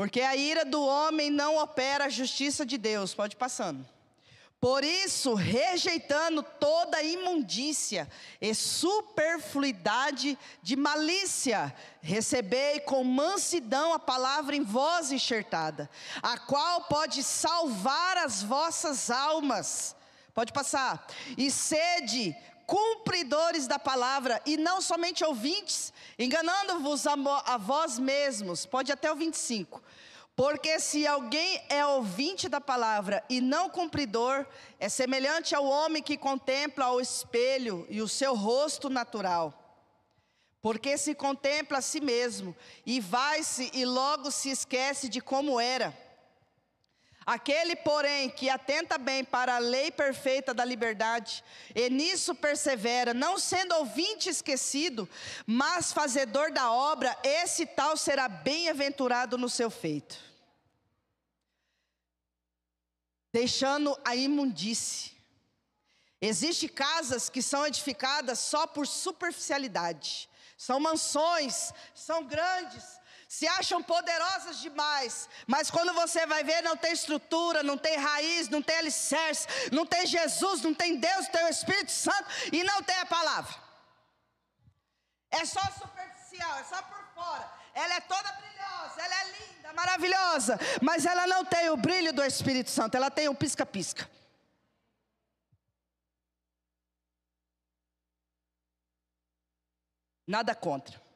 Porque 0.00 0.22
a 0.22 0.34
ira 0.34 0.64
do 0.64 0.82
homem 0.82 1.28
não 1.28 1.58
opera 1.58 2.06
a 2.06 2.08
justiça 2.08 2.64
de 2.64 2.78
Deus. 2.78 3.12
Pode 3.12 3.36
passando. 3.36 3.86
Por 4.58 4.82
isso, 4.82 5.34
rejeitando 5.34 6.42
toda 6.42 7.02
imundícia 7.02 8.08
e 8.40 8.54
superfluidade 8.54 10.38
de 10.62 10.74
malícia, 10.74 11.76
recebei 12.00 12.80
com 12.80 13.04
mansidão 13.04 13.92
a 13.92 13.98
palavra 13.98 14.56
em 14.56 14.62
voz 14.62 15.12
enxertada, 15.12 15.90
a 16.22 16.38
qual 16.38 16.84
pode 16.84 17.22
salvar 17.22 18.16
as 18.16 18.42
vossas 18.42 19.10
almas. 19.10 19.94
Pode 20.32 20.50
passar. 20.50 21.06
E 21.36 21.50
sede 21.50 22.34
cumpridores 22.70 23.66
da 23.66 23.80
palavra 23.80 24.40
e 24.46 24.56
não 24.56 24.80
somente 24.80 25.24
ouvintes, 25.24 25.92
enganando-vos 26.16 27.04
a, 27.04 27.14
a, 27.46 27.58
vós 27.58 27.98
mesmos. 27.98 28.64
Pode 28.64 28.92
até 28.92 29.10
o 29.10 29.16
25. 29.16 29.82
Porque 30.36 30.78
se 30.78 31.04
alguém 31.04 31.60
é 31.68 31.84
ouvinte 31.84 32.48
da 32.48 32.60
palavra 32.60 33.24
e 33.28 33.40
não 33.40 33.68
cumpridor, 33.68 34.46
é 34.78 34.88
semelhante 34.88 35.52
ao 35.52 35.64
homem 35.64 36.00
que 36.00 36.16
contempla 36.16 36.84
ao 36.84 37.00
espelho 37.00 37.84
e 37.90 38.00
o 38.00 38.06
seu 38.06 38.36
rosto 38.36 38.88
natural. 38.88 39.52
Porque 40.62 40.96
se 40.96 41.12
contempla 41.12 41.78
a 41.78 41.82
si 41.82 42.00
mesmo 42.00 42.56
e 42.86 43.00
vai-se 43.00 43.68
e 43.74 43.84
logo 43.84 44.30
se 44.30 44.48
esquece 44.48 45.08
de 45.08 45.20
como 45.20 45.58
era. 45.58 45.92
Aquele, 47.30 47.76
porém, 47.76 48.28
que 48.28 48.50
atenta 48.50 48.98
bem 48.98 49.22
para 49.22 49.54
a 49.54 49.58
lei 49.60 49.92
perfeita 49.92 50.52
da 50.52 50.64
liberdade, 50.64 51.44
e 51.76 51.88
nisso 51.88 52.34
persevera, 52.34 53.14
não 53.14 53.38
sendo 53.38 53.72
ouvinte 53.76 54.28
esquecido, 54.28 55.08
mas 55.46 55.92
fazedor 55.92 56.50
da 56.50 56.72
obra, 56.72 57.16
esse 57.22 57.64
tal 57.64 57.96
será 57.96 58.28
bem-aventurado 58.28 59.38
no 59.38 59.48
seu 59.48 59.70
feito. 59.70 60.18
Deixando 63.32 63.96
a 64.04 64.16
imundície. 64.16 65.12
Existem 66.20 66.68
casas 66.68 67.28
que 67.28 67.40
são 67.40 67.64
edificadas 67.64 68.40
só 68.40 68.66
por 68.66 68.88
superficialidade. 68.88 70.28
São 70.56 70.80
mansões, 70.80 71.72
são 71.94 72.24
grandes, 72.24 72.99
se 73.30 73.46
acham 73.46 73.80
poderosas 73.80 74.58
demais, 74.58 75.28
mas 75.46 75.70
quando 75.70 75.94
você 75.94 76.26
vai 76.26 76.42
ver, 76.42 76.62
não 76.64 76.76
tem 76.76 76.92
estrutura, 76.92 77.62
não 77.62 77.78
tem 77.78 77.96
raiz, 77.96 78.48
não 78.48 78.60
tem 78.60 78.78
alicerce, 78.78 79.46
não 79.70 79.86
tem 79.86 80.04
Jesus, 80.04 80.62
não 80.62 80.74
tem 80.74 80.98
Deus, 80.98 81.26
não 81.26 81.32
tem 81.34 81.44
o 81.44 81.48
Espírito 81.48 81.92
Santo 81.92 82.28
e 82.52 82.64
não 82.64 82.82
tem 82.82 82.96
a 82.96 83.06
palavra. 83.06 83.54
É 85.30 85.44
só 85.44 85.60
superficial, 85.60 86.58
é 86.58 86.64
só 86.64 86.82
por 86.82 87.04
fora. 87.14 87.48
Ela 87.72 87.94
é 87.94 88.00
toda 88.00 88.32
brilhosa, 88.32 89.00
ela 89.00 89.14
é 89.14 89.24
linda, 89.38 89.72
maravilhosa, 89.74 90.58
mas 90.82 91.06
ela 91.06 91.24
não 91.28 91.44
tem 91.44 91.70
o 91.70 91.76
brilho 91.76 92.12
do 92.12 92.24
Espírito 92.24 92.68
Santo, 92.70 92.96
ela 92.96 93.12
tem 93.12 93.28
um 93.28 93.34
pisca-pisca. 93.34 94.10
Nada 100.26 100.52
contra. 100.52 101.09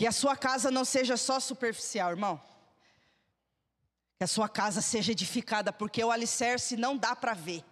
Que 0.00 0.06
a 0.06 0.12
sua 0.12 0.34
casa 0.34 0.70
não 0.70 0.82
seja 0.82 1.14
só 1.18 1.38
superficial, 1.38 2.08
irmão. 2.08 2.40
Que 4.16 4.24
a 4.24 4.26
sua 4.26 4.48
casa 4.48 4.80
seja 4.80 5.12
edificada, 5.12 5.74
porque 5.74 6.02
o 6.02 6.10
alicerce 6.10 6.74
não 6.74 6.96
dá 6.96 7.14
para 7.14 7.34
ver. 7.34 7.62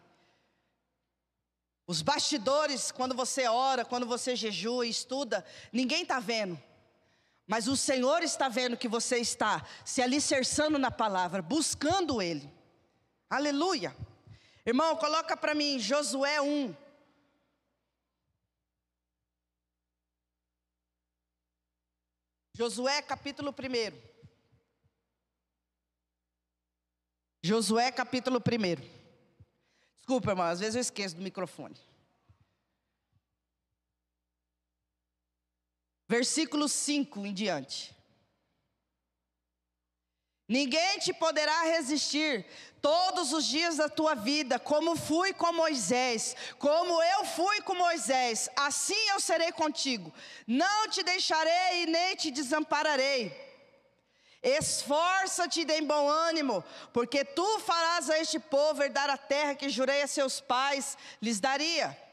Os 1.87 2.03
bastidores, 2.03 2.93
quando 2.93 3.15
você 3.15 3.49
ora, 3.49 3.83
quando 3.83 4.05
você 4.05 4.37
jejua 4.37 4.87
e 4.87 4.91
estuda, 4.91 5.43
ninguém 5.73 6.03
está 6.03 6.21
vendo. 6.21 6.63
Mas 7.47 7.67
o 7.67 7.75
Senhor 7.75 8.23
está 8.23 8.47
vendo 8.47 8.77
que 8.77 8.89
você 8.89 9.17
está 9.17 9.65
se 9.83 10.03
alicerçando 10.03 10.79
na 10.79 10.91
palavra, 10.91 11.41
buscando 11.41 12.21
Ele. 12.21 12.53
Aleluia. 13.31 13.97
Irmão, 14.67 14.95
coloca 14.97 15.35
para 15.35 15.55
mim 15.55 15.79
Josué 15.79 16.43
1. 16.43 16.77
Josué 22.59 23.01
capítulo 23.03 23.53
1. 23.53 23.97
Josué 27.41 27.93
capítulo 27.93 28.39
1. 28.39 28.83
Desculpa, 29.95 30.33
irmão, 30.33 30.45
às 30.45 30.59
vezes 30.59 30.75
eu 30.75 30.81
esqueço 30.81 31.15
do 31.15 31.23
microfone. 31.23 31.77
versículo 36.09 36.69
5 36.69 37.27
em 37.27 37.33
diante. 37.33 37.95
Ninguém 40.49 40.99
te 40.99 41.13
poderá 41.13 41.65
resistir 41.65 42.47
todos 42.81 43.35
os 43.35 43.45
dias 43.45 43.77
da 43.77 43.89
tua 43.89 44.15
vida, 44.15 44.59
como 44.59 44.97
fui 44.97 45.35
com 45.35 45.53
Moisés, 45.53 46.35
como 46.59 47.03
eu 47.03 47.25
fui 47.27 47.61
com 47.61 47.75
Moisés, 47.75 48.49
assim 48.57 49.09
eu 49.11 49.21
serei 49.21 49.53
contigo. 49.53 50.13
Não 50.47 50.89
te 50.89 51.03
deixarei 51.03 51.83
e 51.83 51.87
nem 51.87 52.17
te 52.17 52.31
desampararei. 52.31 53.47
Esforça-te 54.43 55.61
e 55.61 55.65
dê 55.65 55.83
bom 55.83 56.09
ânimo, 56.09 56.65
porque 56.93 57.25
tu 57.25 57.59
farás 57.61 58.09
a 58.09 58.19
este 58.19 58.39
povo 58.39 58.83
herdar 58.83 59.11
a 59.11 59.19
terra 59.19 59.55
que 59.55 59.69
jurei 59.69 60.03
a 60.03 60.07
seus 60.07 60.41
pais 60.41 60.97
lhes 61.21 61.41
daria. 61.41 62.08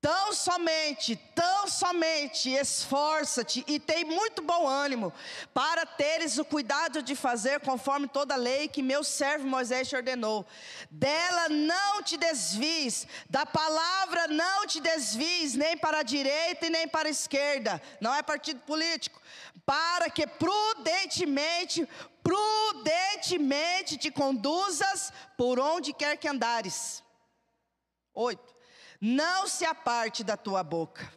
Tão 0.00 0.32
somente, 0.32 1.16
tão 1.34 1.66
somente 1.66 2.50
esforça-te 2.50 3.64
e 3.66 3.80
tem 3.80 4.04
muito 4.04 4.40
bom 4.40 4.64
ânimo, 4.64 5.12
para 5.52 5.84
teres 5.84 6.38
o 6.38 6.44
cuidado 6.44 7.02
de 7.02 7.16
fazer 7.16 7.58
conforme 7.60 8.06
toda 8.06 8.34
a 8.34 8.36
lei 8.36 8.68
que 8.68 8.80
meu 8.80 9.02
servo 9.02 9.48
Moisés 9.48 9.88
te 9.88 9.96
ordenou. 9.96 10.46
Dela 10.88 11.48
não 11.48 12.00
te 12.00 12.16
desvies, 12.16 13.08
da 13.28 13.44
palavra 13.44 14.28
não 14.28 14.68
te 14.68 14.80
desvies, 14.80 15.54
nem 15.54 15.76
para 15.76 15.98
a 15.98 16.04
direita 16.04 16.66
e 16.66 16.70
nem 16.70 16.86
para 16.86 17.08
a 17.08 17.10
esquerda, 17.10 17.82
não 18.00 18.14
é 18.14 18.22
partido 18.22 18.60
político, 18.60 19.20
para 19.66 20.08
que 20.08 20.28
prudentemente, 20.28 21.88
prudentemente 22.22 23.96
te 23.96 24.12
conduzas 24.12 25.12
por 25.36 25.58
onde 25.58 25.92
quer 25.92 26.16
que 26.16 26.28
andares. 26.28 27.02
Oito 28.14 28.57
não 29.00 29.46
se 29.46 29.64
aparte 29.64 30.24
da 30.24 30.36
tua 30.36 30.62
boca. 30.62 31.12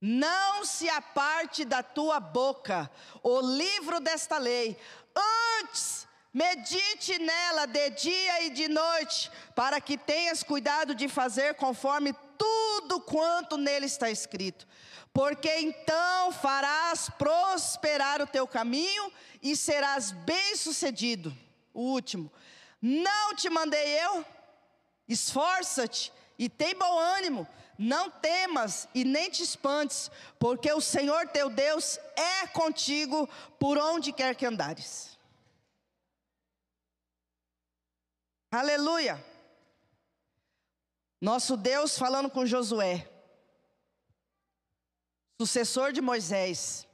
Não 0.00 0.64
se 0.64 0.88
aparte 0.88 1.64
da 1.64 1.82
tua 1.82 2.20
boca 2.20 2.90
o 3.22 3.40
livro 3.40 3.98
desta 3.98 4.38
lei. 4.38 4.78
Antes, 5.60 6.06
medite 6.32 7.18
nela 7.18 7.66
de 7.66 7.90
dia 7.90 8.42
e 8.44 8.50
de 8.50 8.68
noite, 8.68 9.28
para 9.56 9.80
que 9.80 9.98
tenhas 9.98 10.44
cuidado 10.44 10.94
de 10.94 11.08
fazer 11.08 11.54
conforme 11.54 12.14
tudo 12.36 13.00
quanto 13.00 13.56
nele 13.56 13.86
está 13.86 14.08
escrito. 14.08 14.68
Porque 15.12 15.52
então 15.58 16.30
farás 16.30 17.10
prosperar 17.18 18.22
o 18.22 18.26
teu 18.26 18.46
caminho 18.46 19.12
e 19.42 19.56
serás 19.56 20.12
bem-sucedido. 20.12 21.36
O 21.74 21.82
último. 21.82 22.32
Não 22.80 23.34
te 23.34 23.50
mandei 23.50 23.98
eu? 24.00 24.24
Esforça-te 25.08 26.12
e 26.38 26.48
tem 26.48 26.74
bom 26.74 26.98
ânimo, 26.98 27.48
não 27.78 28.10
temas 28.10 28.86
e 28.94 29.04
nem 29.04 29.30
te 29.30 29.42
espantes, 29.42 30.10
porque 30.38 30.70
o 30.72 30.80
Senhor 30.80 31.28
teu 31.28 31.48
Deus 31.48 31.98
é 32.14 32.46
contigo 32.48 33.28
por 33.58 33.78
onde 33.78 34.12
quer 34.12 34.34
que 34.34 34.44
andares. 34.44 35.18
Aleluia. 38.50 39.24
Nosso 41.20 41.56
Deus 41.56 41.98
falando 41.98 42.30
com 42.30 42.46
Josué, 42.46 43.08
sucessor 45.40 45.92
de 45.92 46.00
Moisés, 46.00 46.86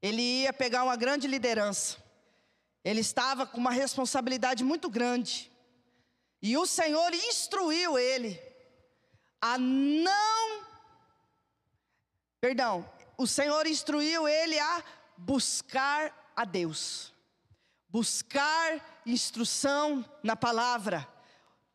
ele 0.00 0.20
ia 0.20 0.52
pegar 0.52 0.82
uma 0.82 0.96
grande 0.96 1.28
liderança, 1.28 1.98
ele 2.84 3.00
estava 3.00 3.46
com 3.46 3.58
uma 3.58 3.70
responsabilidade 3.70 4.64
muito 4.64 4.90
grande. 4.90 5.51
E 6.42 6.56
o 6.56 6.66
Senhor 6.66 7.14
instruiu 7.14 7.96
ele 7.96 8.40
a 9.40 9.56
não. 9.56 10.62
Perdão, 12.40 12.90
o 13.16 13.26
Senhor 13.26 13.66
instruiu 13.66 14.26
ele 14.26 14.58
a 14.58 14.82
buscar 15.16 16.32
a 16.34 16.44
Deus, 16.44 17.12
buscar 17.88 19.00
instrução 19.06 20.04
na 20.22 20.34
palavra. 20.34 21.06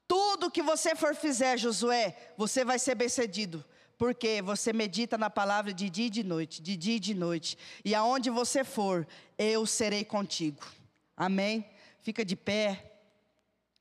Tudo 0.05 0.51
que 0.51 0.61
você 0.61 0.95
for 0.95 1.15
fizer, 1.15 1.57
Josué, 1.57 2.33
você 2.37 2.65
vai 2.65 2.77
ser 2.77 2.95
bem-sucedido. 2.95 3.63
Porque 3.97 4.41
você 4.43 4.71
medita 4.71 5.17
na 5.17 5.29
palavra 5.29 5.73
de 5.73 5.89
dia 5.89 6.05
e 6.05 6.09
de 6.09 6.23
noite, 6.23 6.61
de 6.61 6.77
dia 6.77 6.97
e 6.97 6.99
de 6.99 7.15
noite. 7.15 7.57
E 7.83 7.95
aonde 7.95 8.29
você 8.29 8.63
for, 8.63 9.07
eu 9.37 9.65
serei 9.65 10.05
contigo. 10.05 10.63
Amém? 11.15 11.67
Fica 12.01 12.23
de 12.23 12.35
pé. 12.35 12.99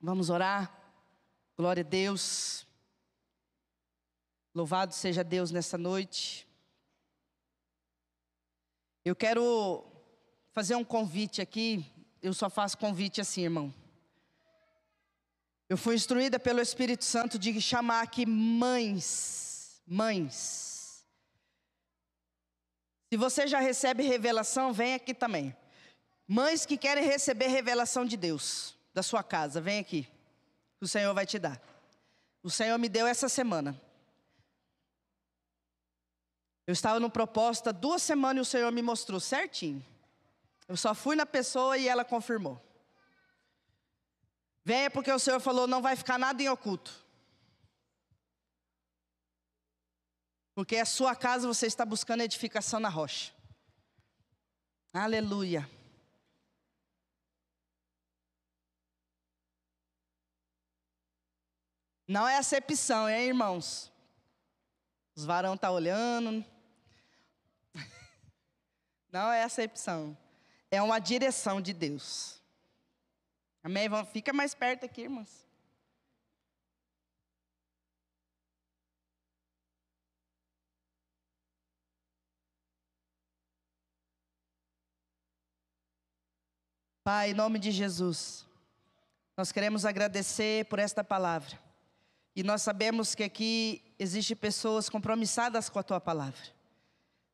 Vamos 0.01 0.31
orar? 0.31 0.76
Glória 1.59 1.81
a 1.81 1.85
Deus. 1.85 2.66
Louvado 4.55 4.92
seja 4.92 5.25
Deus 5.25 5.51
nessa 5.51 5.79
noite. 5.79 6.47
Eu 9.03 9.16
quero 9.16 9.83
fazer 10.53 10.75
um 10.75 10.85
convite 10.85 11.40
aqui. 11.40 11.90
Eu 12.21 12.35
só 12.35 12.51
faço 12.51 12.77
convite 12.77 13.23
assim, 13.23 13.45
irmão. 13.45 13.75
Eu 15.66 15.79
fui 15.79 15.95
instruída 15.95 16.38
pelo 16.38 16.61
Espírito 16.61 17.07
Santo 17.07 17.38
de 17.38 17.59
chamar 17.59 18.03
aqui 18.03 18.27
mães. 18.27 19.81
Mães. 19.87 21.07
Se 23.11 23.16
você 23.16 23.47
já 23.47 23.61
recebe 23.61 24.03
revelação, 24.03 24.75
vem 24.75 24.92
aqui 24.92 25.14
também. 25.14 25.57
Mães 26.29 26.66
que 26.66 26.77
querem 26.77 27.05
receber 27.05 27.47
revelação 27.47 28.05
de 28.05 28.16
Deus, 28.19 28.77
da 28.92 29.03
sua 29.03 29.23
casa, 29.23 29.59
vem 29.59 29.79
aqui 29.79 30.07
o 30.81 30.89
Senhor 30.89 31.15
vai 31.15 31.27
te 31.27 31.39
dar. 31.39 31.61
O 32.43 32.51
Senhor 32.51 32.79
me 32.79 32.89
deu 32.89 33.07
essa 33.07 33.29
semana. 33.29 33.81
Eu 36.67 36.73
estava 36.73 36.99
no 36.99 37.11
proposta 37.11 37.73
duas 37.73 38.03
semanas 38.03 38.39
e 38.39 38.49
o 38.49 38.51
Senhor 38.51 38.73
me 38.73 38.83
mostrou 38.83 39.21
certinho. 39.21 39.85
Eu 40.69 40.77
só 40.77 40.95
fui 40.95 41.15
na 41.15 41.25
pessoa 41.25 41.79
e 41.79 41.87
ela 41.89 42.05
confirmou. 42.05 42.61
Venha 44.65 44.91
porque 44.91 45.12
o 45.12 45.19
Senhor 45.19 45.39
falou: 45.41 45.67
não 45.67 45.81
vai 45.81 45.95
ficar 45.95 46.19
nada 46.19 46.43
em 46.43 46.49
oculto. 46.49 47.05
Porque 50.55 50.77
a 50.77 50.87
sua 50.87 51.15
casa 51.15 51.47
você 51.47 51.67
está 51.67 51.85
buscando 51.85 52.23
edificação 52.23 52.81
na 52.81 52.89
rocha. 52.89 53.33
Aleluia. 54.93 55.71
Não 62.07 62.27
é 62.27 62.38
acepção, 62.38 63.09
hein, 63.09 63.29
irmãos? 63.29 63.92
Os 65.16 65.25
varão 65.25 65.55
estão 65.55 65.71
tá 65.71 65.75
olhando. 65.75 66.45
Não 69.11 69.33
é 69.33 69.42
acepção. 69.42 70.16
É 70.71 70.81
uma 70.81 70.99
direção 70.99 71.61
de 71.61 71.73
Deus. 71.73 72.40
Amém? 73.62 73.88
Fica 74.12 74.33
mais 74.33 74.55
perto 74.55 74.85
aqui, 74.85 75.03
irmãos. 75.03 75.47
Pai, 87.03 87.31
em 87.31 87.35
nome 87.35 87.61
de 87.61 87.71
Jesus, 87.71 88.45
nós 89.37 89.53
queremos 89.53 89.85
agradecer 89.85 90.64
por 90.66 90.81
esta 90.81 91.05
palavra. 91.05 91.66
E 92.37 92.42
nós 92.42 92.61
sabemos 92.61 93.14
que 93.14 93.25
aqui 93.25 93.83
existem 93.99 94.37
pessoas 94.37 94.90
compromissadas 94.90 95.70
com 95.70 95.79
a 95.79 95.83
tua 95.83 95.99
palavra, 95.99 96.38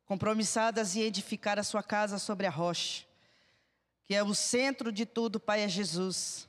compromissadas 0.05 0.95
em 0.95 1.01
edificar 1.01 1.59
a 1.59 1.63
sua 1.63 1.83
casa 1.83 2.17
sobre 2.17 2.47
a 2.47 2.49
rocha, 2.49 3.03
que 4.05 4.15
é 4.15 4.23
o 4.23 4.33
centro 4.33 4.93
de 4.93 5.05
tudo, 5.05 5.41
Pai, 5.41 5.59
é 5.59 5.67
Jesus. 5.67 6.47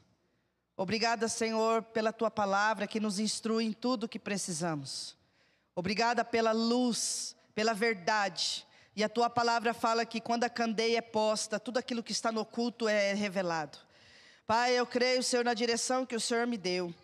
Obrigada, 0.77 1.27
Senhor, 1.27 1.83
pela 1.83 2.13
tua 2.13 2.31
palavra 2.31 2.87
que 2.87 3.01
nos 3.01 3.19
instrui 3.19 3.65
em 3.65 3.73
tudo 3.73 4.05
o 4.05 4.09
que 4.09 4.21
precisamos. 4.21 5.17
Obrigada 5.75 6.25
pela 6.25 6.53
luz, 6.53 7.35
pela 7.57 7.75
verdade. 7.75 8.65
E 8.95 9.03
a 9.03 9.09
tua 9.09 9.29
palavra 9.29 9.75
fala 9.75 10.07
que 10.07 10.21
quando 10.21 10.45
a 10.45 10.49
candeia 10.49 10.99
é 10.99 11.03
posta, 11.03 11.59
tudo 11.59 11.79
aquilo 11.79 12.05
que 12.05 12.13
está 12.13 12.31
no 12.31 12.43
oculto 12.43 12.89
é 12.89 13.15
revelado. 13.15 13.79
Pai, 14.47 14.79
eu 14.79 14.87
creio, 14.87 15.25
Senhor, 15.25 15.45
na 15.45 15.55
direção 15.55 16.07
que 16.07 16.15
o 16.15 16.21
Senhor 16.21 16.47
me 16.47 16.57
deu. 16.57 16.95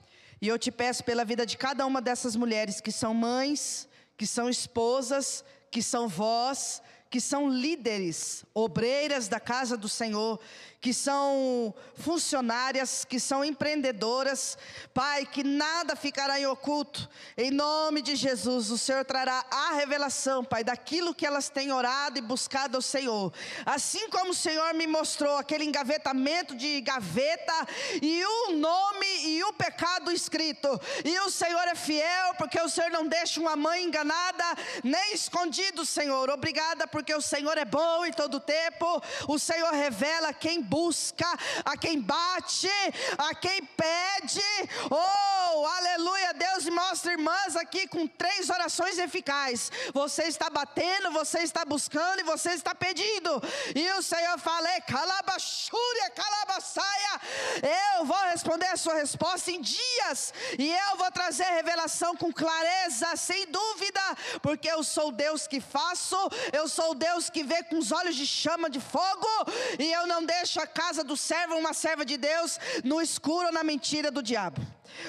E 0.41 0.49
eu 0.49 0.59
te 0.59 0.71
peço 0.71 1.05
pela 1.05 1.25
vida 1.25 1.45
de 1.45 1.57
cada 1.57 1.85
uma 1.87 2.01
dessas 2.01 2.35
mulheres 2.35 2.81
que 2.81 2.91
são 2.91 3.13
mães, 3.13 3.89
que 4.17 4.27
são 4.27 4.49
esposas, 4.49 5.45
que 5.71 5.83
são 5.83 6.09
vós, 6.09 6.83
que 7.11 7.21
são 7.21 7.51
líderes, 7.51 8.45
obreiras 8.55 9.27
da 9.27 9.41
casa 9.41 9.77
do 9.77 9.89
Senhor, 9.89 10.39
que 10.81 10.95
são 10.95 11.75
funcionárias, 11.95 13.05
que 13.05 13.21
são 13.21 13.45
empreendedoras. 13.45 14.57
Pai, 14.95 15.27
que 15.27 15.45
nada 15.45 15.95
ficará 15.95 16.41
em 16.41 16.47
oculto. 16.47 17.09
Em 17.37 17.51
nome 17.51 18.01
de 18.01 18.17
Jesus, 18.17 18.71
o 18.71 18.79
Senhor 18.79 19.05
trará 19.05 19.45
a 19.51 19.75
revelação, 19.75 20.43
Pai, 20.43 20.65
daquilo 20.65 21.15
que 21.15 21.27
elas 21.27 21.51
têm 21.51 21.71
orado 21.71 22.19
e 22.19 22.23
buscado 22.23 22.77
ao 22.77 22.83
Senhor. 22.83 23.33
Assim 23.67 24.09
como 24.09 24.31
o 24.31 24.35
Senhor 24.35 24.73
me 24.73 24.87
mostrou 24.87 25.37
aquele 25.37 25.65
engavetamento 25.65 26.55
de 26.57 26.81
gaveta 26.81 27.69
e 28.01 28.25
o 28.25 28.53
nome 28.53 29.07
e 29.27 29.45
o 29.45 29.53
pecado 29.53 30.11
escrito. 30.11 30.69
E 31.05 31.19
o 31.21 31.31
Senhor 31.31 31.69
é 31.69 31.75
fiel, 31.75 32.35
porque 32.39 32.59
o 32.59 32.69
Senhor 32.69 32.91
não 32.91 33.07
deixa 33.07 33.39
uma 33.39 33.55
mãe 33.55 33.85
enganada, 33.85 34.45
nem 34.83 35.13
escondido, 35.13 35.85
Senhor. 35.85 36.31
Obrigada, 36.31 36.87
porque 37.01 37.15
o 37.15 37.23
Senhor 37.23 37.57
é 37.57 37.65
bom 37.65 38.05
em 38.05 38.13
todo 38.13 38.39
tempo. 38.39 39.03
O 39.27 39.39
Senhor 39.39 39.73
revela 39.73 40.35
quem 40.35 40.61
busca, 40.61 41.27
a 41.65 41.75
quem 41.75 41.99
bate, 41.99 42.69
a 43.17 43.35
quem 43.35 43.65
pede. 43.65 44.43
Oh, 44.91 45.67
aleluia! 45.67 46.35
Deus 46.35 46.67
mostra 46.69 47.13
irmãs 47.13 47.57
aqui 47.57 47.87
com 47.89 48.07
três 48.07 48.51
orações 48.51 48.99
eficazes. 48.99 49.73
Você 49.95 50.25
está 50.25 50.51
batendo, 50.51 51.11
você 51.11 51.39
está 51.39 51.65
buscando 51.65 52.21
e 52.21 52.25
você 52.25 52.51
está 52.51 52.75
pedindo. 52.75 53.43
E 53.75 53.91
o 53.93 54.03
Senhor 54.03 54.39
fala: 54.39 54.69
calabachúria, 54.83 56.11
calabaçaia. 56.11 57.21
Eu 57.97 58.05
vou 58.05 58.21
responder 58.25 58.67
a 58.67 58.77
sua 58.77 58.95
resposta 58.95 59.51
em 59.51 59.61
dias, 59.61 60.35
e 60.59 60.71
eu 60.71 60.97
vou 60.99 61.11
trazer 61.11 61.45
revelação 61.45 62.15
com 62.15 62.33
clareza, 62.33 63.17
sem 63.17 63.47
dúvida, 63.47 64.01
porque 64.43 64.69
eu 64.71 64.83
sou 64.83 65.11
Deus 65.11 65.47
que 65.47 65.61
faço, 65.61 66.17
eu 66.53 66.69
sou 66.91 66.95
Deus 66.95 67.31
que 67.31 67.45
vê 67.45 67.63
com 67.63 67.79
os 67.79 67.93
olhos 67.93 68.17
de 68.17 68.27
chama 68.27 68.69
de 68.69 68.81
fogo, 68.81 69.29
e 69.79 69.93
eu 69.93 70.07
não 70.09 70.25
deixo 70.25 70.61
a 70.61 70.67
casa 70.67 71.05
do 71.05 71.17
servo, 71.17 71.55
uma 71.55 71.73
serva 71.73 72.05
de 72.05 72.17
Deus, 72.17 72.59
no 72.83 73.01
escuro 73.01 73.47
ou 73.47 73.53
na 73.53 73.63
mentira 73.63 74.11
do 74.11 74.23
diabo. 74.23 74.61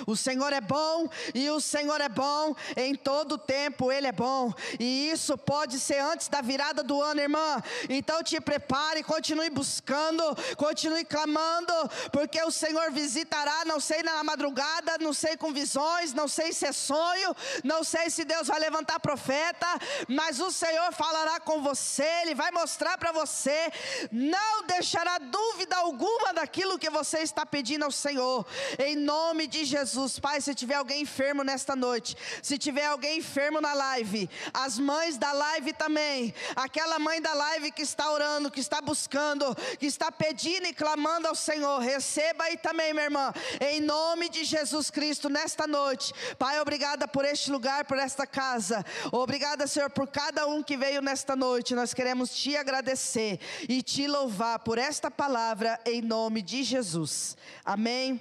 O 0.05 0.15
Senhor 0.15 0.51
é 0.53 0.61
bom 0.61 1.09
e 1.33 1.49
o 1.49 1.59
Senhor 1.59 1.99
é 2.01 2.09
bom 2.09 2.55
em 2.75 2.95
todo 2.95 3.37
tempo, 3.37 3.91
Ele 3.91 4.07
é 4.07 4.11
bom. 4.11 4.53
E 4.79 5.09
isso 5.09 5.37
pode 5.37 5.79
ser 5.79 5.99
antes 5.99 6.27
da 6.27 6.41
virada 6.41 6.83
do 6.83 7.01
ano, 7.01 7.21
irmã. 7.21 7.61
Então 7.89 8.23
te 8.23 8.39
prepare, 8.39 9.03
continue 9.03 9.49
buscando, 9.49 10.23
continue 10.57 11.05
clamando, 11.05 11.73
porque 12.11 12.41
o 12.43 12.51
Senhor 12.51 12.91
visitará. 12.91 13.65
Não 13.65 13.79
sei 13.79 14.03
na 14.03 14.23
madrugada, 14.23 14.97
não 14.99 15.13
sei 15.13 15.37
com 15.37 15.53
visões, 15.53 16.13
não 16.13 16.27
sei 16.27 16.53
se 16.53 16.65
é 16.65 16.71
sonho, 16.71 17.35
não 17.63 17.83
sei 17.83 18.09
se 18.09 18.23
Deus 18.25 18.47
vai 18.47 18.59
levantar 18.59 18.99
profeta, 18.99 19.67
mas 20.07 20.39
o 20.39 20.51
Senhor 20.51 20.91
falará 20.93 21.39
com 21.39 21.61
você, 21.61 22.05
Ele 22.21 22.35
vai 22.35 22.51
mostrar 22.51 22.97
para 22.97 23.11
você, 23.11 23.71
não 24.11 24.65
deixará 24.65 25.17
dúvida 25.17 25.75
alguma 25.77 26.33
daquilo 26.33 26.79
que 26.79 26.89
você 26.89 27.19
está 27.19 27.45
pedindo 27.45 27.85
ao 27.85 27.91
Senhor, 27.91 28.45
em 28.79 28.95
nome 28.95 29.47
de 29.47 29.65
Jesus. 29.71 30.19
Pai, 30.19 30.41
se 30.41 30.53
tiver 30.53 30.75
alguém 30.75 31.01
enfermo 31.01 31.43
nesta 31.43 31.75
noite, 31.75 32.15
se 32.43 32.57
tiver 32.57 32.85
alguém 32.85 33.19
enfermo 33.19 33.61
na 33.61 33.73
live, 33.73 34.29
as 34.53 34.77
mães 34.77 35.17
da 35.17 35.31
live 35.31 35.73
também, 35.73 36.33
aquela 36.55 36.99
mãe 36.99 37.21
da 37.21 37.33
live 37.33 37.71
que 37.71 37.81
está 37.81 38.11
orando, 38.11 38.51
que 38.51 38.59
está 38.59 38.81
buscando, 38.81 39.55
que 39.79 39.85
está 39.85 40.11
pedindo 40.11 40.67
e 40.67 40.73
clamando 40.73 41.27
ao 41.27 41.35
Senhor, 41.35 41.79
receba 41.79 42.43
aí 42.45 42.57
também, 42.57 42.93
minha 42.93 43.05
irmã, 43.05 43.33
em 43.59 43.79
nome 43.79 44.29
de 44.29 44.43
Jesus 44.43 44.89
Cristo, 44.89 45.29
nesta 45.29 45.65
noite. 45.65 46.13
Pai, 46.37 46.59
obrigada 46.59 47.07
por 47.07 47.23
este 47.25 47.49
lugar, 47.49 47.85
por 47.85 47.97
esta 47.97 48.27
casa. 48.27 48.85
Obrigada, 49.11 49.67
Senhor, 49.67 49.89
por 49.89 50.07
cada 50.07 50.47
um 50.47 50.61
que 50.61 50.75
veio 50.75 51.01
nesta 51.01 51.35
noite. 51.35 51.73
Nós 51.73 51.93
queremos 51.93 52.35
te 52.35 52.57
agradecer 52.57 53.39
e 53.69 53.81
te 53.81 54.07
louvar 54.07 54.59
por 54.59 54.77
esta 54.77 55.09
palavra 55.09 55.79
em 55.85 56.01
nome 56.01 56.41
de 56.41 56.63
Jesus. 56.63 57.37
Amém. 57.63 58.19